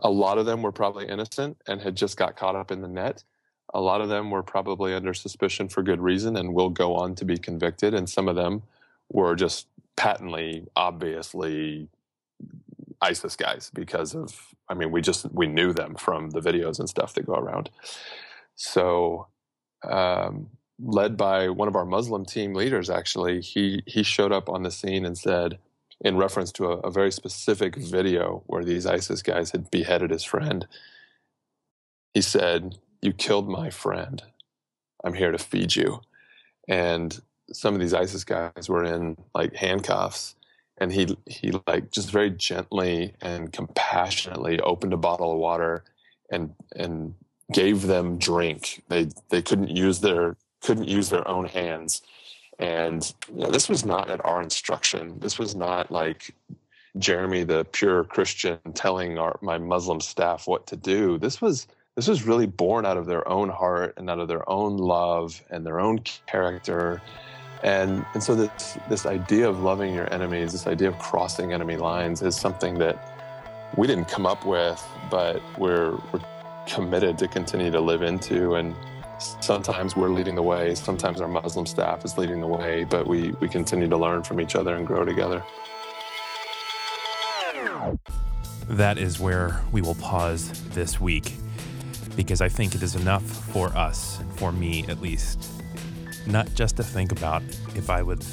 a 0.03 0.09
lot 0.09 0.37
of 0.37 0.45
them 0.45 0.61
were 0.61 0.71
probably 0.71 1.07
innocent 1.07 1.57
and 1.67 1.81
had 1.81 1.95
just 1.95 2.17
got 2.17 2.35
caught 2.35 2.55
up 2.55 2.71
in 2.71 2.81
the 2.81 2.87
net. 2.87 3.23
A 3.73 3.81
lot 3.81 4.01
of 4.01 4.09
them 4.09 4.31
were 4.31 4.43
probably 4.43 4.93
under 4.93 5.13
suspicion 5.13 5.69
for 5.69 5.83
good 5.83 5.99
reason 5.99 6.37
and 6.37 6.53
will 6.53 6.69
go 6.69 6.95
on 6.95 7.15
to 7.15 7.25
be 7.25 7.37
convicted. 7.37 7.93
And 7.93 8.09
some 8.09 8.27
of 8.27 8.35
them 8.35 8.63
were 9.11 9.35
just 9.35 9.67
patently, 9.95 10.67
obviously 10.75 11.89
ISIS 13.01 13.35
guys 13.35 13.71
because 13.73 14.15
of, 14.15 14.53
I 14.69 14.73
mean, 14.73 14.91
we 14.91 15.01
just, 15.01 15.31
we 15.33 15.47
knew 15.47 15.73
them 15.73 15.95
from 15.95 16.31
the 16.31 16.41
videos 16.41 16.79
and 16.79 16.89
stuff 16.89 17.13
that 17.13 17.25
go 17.25 17.35
around. 17.35 17.69
So, 18.55 19.27
um, 19.83 20.49
led 20.79 21.17
by 21.17 21.49
one 21.49 21.67
of 21.67 21.75
our 21.75 21.85
Muslim 21.85 22.25
team 22.25 22.53
leaders, 22.53 22.89
actually, 22.89 23.41
he, 23.41 23.83
he 23.85 24.03
showed 24.03 24.31
up 24.31 24.49
on 24.49 24.63
the 24.63 24.71
scene 24.71 25.05
and 25.05 25.17
said, 25.17 25.59
in 26.01 26.17
reference 26.17 26.51
to 26.53 26.65
a, 26.65 26.77
a 26.79 26.91
very 26.91 27.11
specific 27.11 27.75
video 27.75 28.43
where 28.47 28.63
these 28.63 28.85
ISIS 28.85 29.21
guys 29.21 29.51
had 29.51 29.71
beheaded 29.71 30.11
his 30.11 30.23
friend, 30.23 30.67
he 32.13 32.21
said, 32.21 32.77
You 33.01 33.13
killed 33.13 33.49
my 33.49 33.69
friend. 33.69 34.21
I'm 35.03 35.13
here 35.13 35.31
to 35.31 35.37
feed 35.37 35.75
you. 35.75 36.01
And 36.67 37.19
some 37.51 37.73
of 37.73 37.79
these 37.79 37.93
ISIS 37.93 38.23
guys 38.23 38.67
were 38.67 38.83
in 38.83 39.17
like 39.33 39.55
handcuffs 39.55 40.35
and 40.77 40.91
he 40.91 41.17
he 41.25 41.53
like 41.67 41.91
just 41.91 42.11
very 42.11 42.29
gently 42.29 43.13
and 43.21 43.51
compassionately 43.51 44.59
opened 44.61 44.93
a 44.93 44.97
bottle 44.97 45.31
of 45.31 45.39
water 45.39 45.83
and 46.31 46.53
and 46.75 47.13
gave 47.51 47.83
them 47.83 48.17
drink. 48.17 48.83
They 48.89 49.09
they 49.29 49.41
couldn't 49.41 49.69
use 49.69 49.99
their 49.99 50.35
couldn't 50.61 50.87
use 50.87 51.09
their 51.09 51.27
own 51.27 51.45
hands. 51.45 52.01
And 52.59 53.13
you 53.33 53.41
know, 53.43 53.51
this 53.51 53.69
was 53.69 53.85
not 53.85 54.09
at 54.09 54.23
our 54.25 54.41
instruction. 54.41 55.19
This 55.19 55.37
was 55.37 55.55
not 55.55 55.91
like 55.91 56.33
Jeremy, 56.97 57.43
the 57.43 57.65
pure 57.65 58.03
Christian, 58.03 58.59
telling 58.73 59.17
our 59.17 59.37
my 59.41 59.57
Muslim 59.57 60.01
staff 60.01 60.47
what 60.47 60.67
to 60.67 60.75
do. 60.75 61.17
This 61.17 61.41
was 61.41 61.67
this 61.95 62.07
was 62.07 62.27
really 62.27 62.45
born 62.45 62.85
out 62.85 62.97
of 62.97 63.07
their 63.07 63.27
own 63.27 63.49
heart 63.49 63.95
and 63.97 64.09
out 64.09 64.19
of 64.19 64.27
their 64.27 64.47
own 64.49 64.77
love 64.77 65.41
and 65.49 65.65
their 65.65 65.79
own 65.79 65.99
character 66.27 67.01
and, 67.63 68.05
and 68.13 68.23
so 68.23 68.35
this, 68.35 68.77
this 68.89 69.05
idea 69.05 69.49
of 69.49 69.61
loving 69.61 69.93
your 69.93 70.11
enemies, 70.13 70.51
this 70.51 70.67
idea 70.67 70.87
of 70.87 70.97
crossing 70.99 71.53
enemy 71.53 71.77
lines 71.77 72.21
is 72.21 72.35
something 72.35 72.77
that 72.79 73.13
we 73.75 73.87
didn't 73.87 74.07
come 74.07 74.25
up 74.25 74.45
with, 74.45 74.83
but 75.09 75.41
we're, 75.57 75.97
we're 76.11 76.21
committed 76.67 77.17
to 77.17 77.27
continue 77.27 77.71
to 77.71 77.81
live 77.81 78.01
into. 78.01 78.55
And 78.55 78.75
sometimes 79.39 79.95
we're 79.95 80.09
leading 80.09 80.35
the 80.35 80.43
way, 80.43 80.75
sometimes 80.75 81.19
our 81.21 81.27
Muslim 81.27 81.65
staff 81.65 82.05
is 82.05 82.17
leading 82.17 82.39
the 82.41 82.47
way, 82.47 82.83
but 82.83 83.07
we, 83.07 83.31
we 83.39 83.49
continue 83.49 83.87
to 83.87 83.97
learn 83.97 84.23
from 84.23 84.39
each 84.39 84.55
other 84.55 84.75
and 84.75 84.85
grow 84.85 85.03
together. 85.03 85.43
That 88.69 88.97
is 88.97 89.19
where 89.19 89.61
we 89.71 89.81
will 89.81 89.95
pause 89.95 90.51
this 90.69 90.99
week 90.99 91.33
because 92.15 92.41
I 92.41 92.49
think 92.49 92.75
it 92.75 92.83
is 92.83 92.95
enough 92.95 93.23
for 93.23 93.69
us, 93.77 94.19
and 94.19 94.31
for 94.39 94.51
me 94.51 94.85
at 94.89 95.01
least, 95.01 95.56
not 96.27 96.53
just 96.53 96.77
to 96.77 96.83
think 96.83 97.11
about 97.11 97.41
if 97.75 97.89
I 97.89 98.01
would 98.01 98.23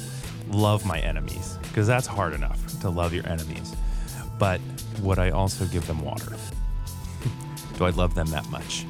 love 0.49 0.85
my 0.85 0.99
enemies, 0.99 1.57
because 1.63 1.87
that's 1.87 2.07
hard 2.07 2.33
enough 2.33 2.79
to 2.81 2.89
love 2.89 3.13
your 3.13 3.27
enemies, 3.27 3.75
but 4.37 4.59
would 5.01 5.19
I 5.19 5.29
also 5.31 5.65
give 5.65 5.85
them 5.87 6.01
water? 6.01 6.35
Do 7.77 7.85
I 7.85 7.89
love 7.89 8.15
them 8.15 8.27
that 8.27 8.49
much? 8.49 8.85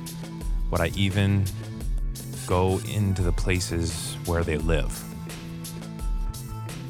Would 0.72 0.82
I 0.82 0.88
even 0.96 1.46
go 2.48 2.80
into 2.92 3.22
the 3.22 3.32
places 3.32 4.18
where 4.26 4.44
they 4.44 4.58
live? 4.58 5.02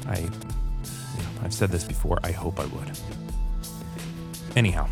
I, 0.06 0.18
you 0.18 0.26
know, 0.26 1.28
I've 1.42 1.54
said 1.54 1.70
this 1.70 1.84
before, 1.84 2.18
I 2.22 2.32
hope 2.32 2.60
I 2.60 2.66
would. 2.66 2.98
Anyhow, 4.54 4.88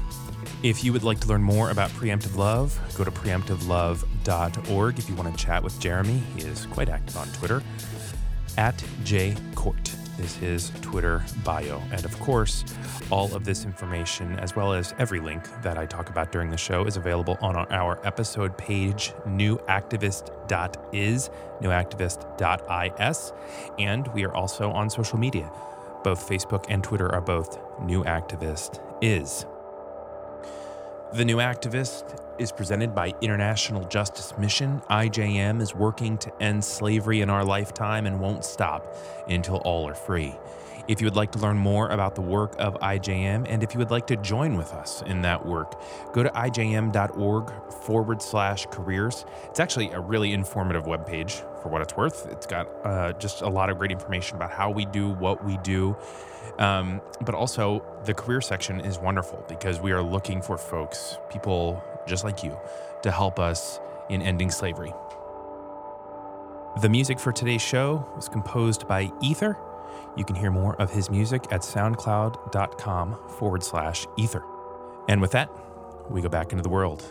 if 0.65 0.83
you 0.83 0.93
would 0.95 1.05
like 1.05 1.21
to 1.21 1.29
learn 1.29 1.43
more 1.43 1.71
about 1.71 1.91
Preemptive 1.91 2.37
Love, 2.37 2.81
go 2.97 3.05
to 3.05 3.11
preemptivelove.org. 3.11 4.99
If 4.99 5.11
you 5.11 5.15
want 5.15 5.37
to 5.37 5.45
chat 5.45 5.63
with 5.63 5.79
Jeremy, 5.79 6.23
he 6.35 6.41
is 6.41 6.65
quite 6.67 6.89
active 6.89 7.19
on 7.19 7.29
Twitter. 7.29 7.63
At 8.57 8.79
jcourt 9.05 9.95
is 10.19 10.37
his 10.37 10.73
Twitter 10.81 11.23
bio. 11.45 11.83
And 11.93 12.07
of 12.07 12.19
course, 12.19 12.65
all 13.11 13.35
of 13.35 13.45
this 13.45 13.67
information, 13.67 14.39
as 14.39 14.57
well 14.57 14.73
as 14.73 14.95
every 14.99 15.21
link 15.21 15.43
that 15.61 15.77
I 15.77 15.85
talk 15.85 16.09
about 16.09 16.33
during 16.33 16.49
the 16.49 16.57
show, 16.57 16.87
is 16.87 16.97
available 16.97 17.37
on 17.43 17.57
our 17.57 18.01
episode 18.07 18.57
page, 18.57 19.13
newactivist.is, 19.27 21.31
newactivist.is. 21.61 23.33
And 23.79 24.09
we 24.15 24.25
are 24.25 24.35
also 24.35 24.71
on 24.71 24.89
social 24.89 25.19
media. 25.19 25.53
Both 26.03 26.27
Facebook 26.27 26.65
and 26.71 26.83
Twitter 26.83 27.15
are 27.15 27.21
both 27.21 27.59
New 27.83 28.03
Activist 28.05 28.81
Is. 29.03 29.45
The 31.13 31.25
New 31.25 31.37
Activist 31.37 32.19
is 32.41 32.51
presented 32.51 32.93
by 32.93 33.15
International 33.21 33.85
Justice 33.85 34.37
Mission. 34.37 34.83
IJM 34.91 35.61
is 35.61 35.73
working 35.73 36.19
to 36.19 36.43
end 36.43 36.65
slavery 36.65 37.21
in 37.21 37.31
our 37.31 37.45
lifetime 37.45 38.07
and 38.07 38.19
won't 38.19 38.45
stop 38.45 38.97
until 39.29 39.59
all 39.59 39.87
are 39.87 39.95
free. 39.95 40.35
If 40.87 41.01
you 41.01 41.07
would 41.07 41.17
like 41.17 41.33
to 41.33 41.39
learn 41.39 41.57
more 41.57 41.89
about 41.89 42.15
the 42.15 42.21
work 42.21 42.55
of 42.59 42.75
IJM 42.81 43.47
and 43.49 43.63
if 43.63 43.73
you 43.73 43.79
would 43.79 43.91
like 43.91 44.07
to 44.09 44.17
join 44.17 44.57
with 44.57 44.73
us 44.73 45.03
in 45.03 45.23
that 45.23 45.45
work, 45.45 45.81
go 46.13 46.23
to 46.23 46.29
ijm.org 46.31 47.73
forward 47.73 48.21
slash 48.21 48.67
careers. 48.67 49.25
It's 49.45 49.61
actually 49.61 49.91
a 49.91 50.01
really 50.01 50.33
informative 50.33 50.85
webpage 50.85 51.43
for 51.63 51.71
what 51.71 51.81
it's 51.81 51.97
worth. 51.97 52.27
It's 52.31 52.47
got 52.47 52.69
uh, 52.85 53.13
just 53.13 53.41
a 53.41 53.49
lot 53.49 53.71
of 53.71 53.79
great 53.79 53.93
information 53.93 54.37
about 54.37 54.51
how 54.51 54.71
we 54.71 54.85
do 54.85 55.09
what 55.09 55.45
we 55.45 55.57
do. 55.59 55.97
Um, 56.59 57.01
but 57.23 57.35
also, 57.35 57.85
the 58.05 58.15
career 58.15 58.41
section 58.41 58.81
is 58.81 58.99
wonderful 58.99 59.45
because 59.49 59.81
we 59.81 59.93
are 59.93 60.03
looking 60.03 60.43
for 60.43 60.59
folks, 60.59 61.17
people 61.31 61.83
just 62.07 62.25
like 62.25 62.45
you, 62.45 62.59
to 63.03 63.11
help 63.11 63.39
us 63.39 63.81
in 64.11 64.23
ending 64.23 64.51
slavery. 64.51 64.93
The 66.83 66.89
music 66.89 67.19
for 67.19 67.33
today's 67.33 67.63
show 67.63 68.07
was 68.17 68.29
composed 68.29 68.87
by 68.87 69.11
Ether. 69.23 69.57
You 70.17 70.25
can 70.25 70.37
hear 70.37 70.51
more 70.51 70.81
of 70.81 70.91
his 70.91 71.11
music 71.11 71.45
at 71.51 71.63
soundcloud.com 71.63 73.29
forward 73.39 73.63
slash 73.63 74.07
ether. 74.17 74.45
And 75.09 75.21
with 75.21 75.33
that, 75.33 75.51
we 76.11 76.23
go 76.23 76.29
back 76.29 76.53
into 76.53 76.63
the 76.63 76.69
world. 76.69 77.05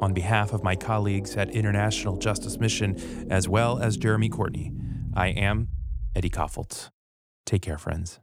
On 0.00 0.12
behalf 0.12 0.52
of 0.52 0.62
my 0.62 0.76
colleagues 0.76 1.36
at 1.36 1.50
International 1.50 2.16
Justice 2.16 2.58
Mission, 2.58 3.26
as 3.30 3.48
well 3.48 3.78
as 3.78 3.96
Jeremy 3.96 4.28
Courtney, 4.28 4.72
I 5.14 5.28
am 5.28 5.68
Eddie 6.14 6.30
Kaufholz. 6.30 6.90
Take 7.46 7.62
care, 7.62 7.78
friends. 7.78 8.20